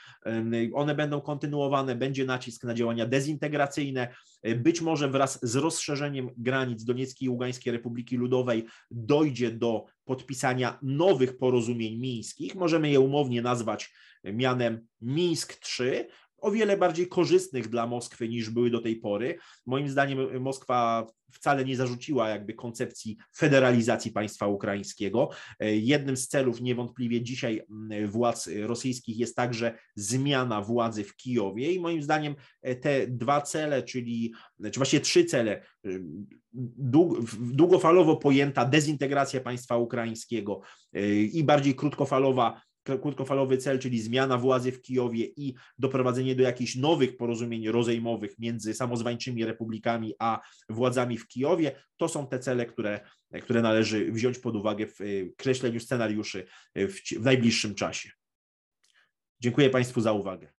One 0.75 0.95
będą 0.95 1.21
kontynuowane, 1.21 1.97
będzie 1.97 2.25
nacisk 2.25 2.65
na 2.65 2.75
działania 2.75 3.07
dezintegracyjne. 3.07 4.15
Być 4.57 4.81
może 4.81 5.09
wraz 5.09 5.39
z 5.43 5.57
rozszerzeniem 5.57 6.31
granic 6.37 6.85
Donieckiej 6.85 7.27
i 7.27 7.31
Ługańskiej 7.31 7.73
Republiki 7.73 8.17
Ludowej 8.17 8.67
dojdzie 8.91 9.51
do 9.51 9.85
podpisania 10.05 10.79
nowych 10.83 11.39
porozumień 11.39 11.99
mińskich. 11.99 12.55
Możemy 12.55 12.91
je 12.91 13.01
umownie 13.01 13.43
nazwać 13.43 13.93
mianem 14.25 14.87
Mińsk 15.01 15.81
III, 15.81 16.05
o 16.45 16.51
wiele 16.51 16.77
bardziej 16.77 17.09
korzystnych 17.09 17.69
dla 17.69 17.87
Moskwy 17.87 18.29
niż 18.29 18.51
były 18.51 18.71
do 18.71 18.81
tej 18.81 18.97
pory. 18.97 19.39
Moim 19.67 19.89
zdaniem 19.89 20.43
Moskwa 20.43 21.07
wcale 21.33 21.65
nie 21.65 21.77
zarzuciła 21.77 22.29
jakby 22.29 22.55
koncepcji 22.55 23.17
federalizacji 23.37 24.13
państwa 24.13 24.47
ukraińskiego. 24.47 25.31
Jednym 25.61 26.17
z 26.17 26.29
celów 26.29 26.61
niewątpliwie 26.61 27.23
dzisiaj 27.23 27.63
mm, 27.71 28.11
władz 28.11 28.51
rosyjskich 28.63 29.19
jest 29.19 29.37
także 29.37 29.79
zmiana 29.97 30.63
władzy 30.63 31.05
w 31.05 31.17
Kijowie 31.17 31.73
i 31.73 31.81
moim 31.81 32.03
zdaniem 32.03 32.35
te 32.81 33.07
dwa 33.07 33.41
cele, 33.41 33.83
czyli 33.83 34.33
czy 34.65 34.81
właściwie 34.81 35.01
trzy 35.01 35.25
cele, 35.25 35.63
długofalowo 37.39 38.17
pojęta 38.17 38.65
dezintegracja 38.65 39.41
państwa 39.41 39.77
ukraińskiego 39.77 40.61
i 41.33 41.45
bardziej 41.45 41.75
krótkofalowa 41.75 42.61
krótkofalowy 42.85 43.59
cel, 43.59 43.79
czyli 43.79 44.01
zmiana 44.01 44.39
władzy 44.39 44.73
w 44.73 44.83
Kijowie 44.83 45.27
i 45.37 45.55
doprowadzenie 45.79 46.35
do 46.35 46.43
jakichś 46.43 46.77
nowych 46.77 47.17
porozumień 47.17 47.69
rozejmowych 47.69 48.39
między 48.39 48.75
samozwańczymi 48.75 49.45
republikami 49.45 50.15
a 50.19 50.41
władzami 50.69 51.19
w 51.19 51.29
Kijowie, 51.29 51.73
to 51.97 52.09
są 52.09 52.27
te 52.27 52.39
cele, 52.39 52.67
które, 52.67 53.01
które 53.43 53.63
należy 53.63 54.13
wziąć 54.13 54.39
pod 54.39 54.57
uwagę 54.57 54.87
w 54.87 54.99
kreśleniu 55.37 55.81
scenariuszy 55.81 56.47
w, 56.75 56.95
w 57.21 57.25
najbliższym 57.25 57.75
czasie. 57.75 58.11
Dziękuję 59.41 59.71
Państwu 59.71 60.01
za 60.01 60.13
uwagę. 60.13 60.53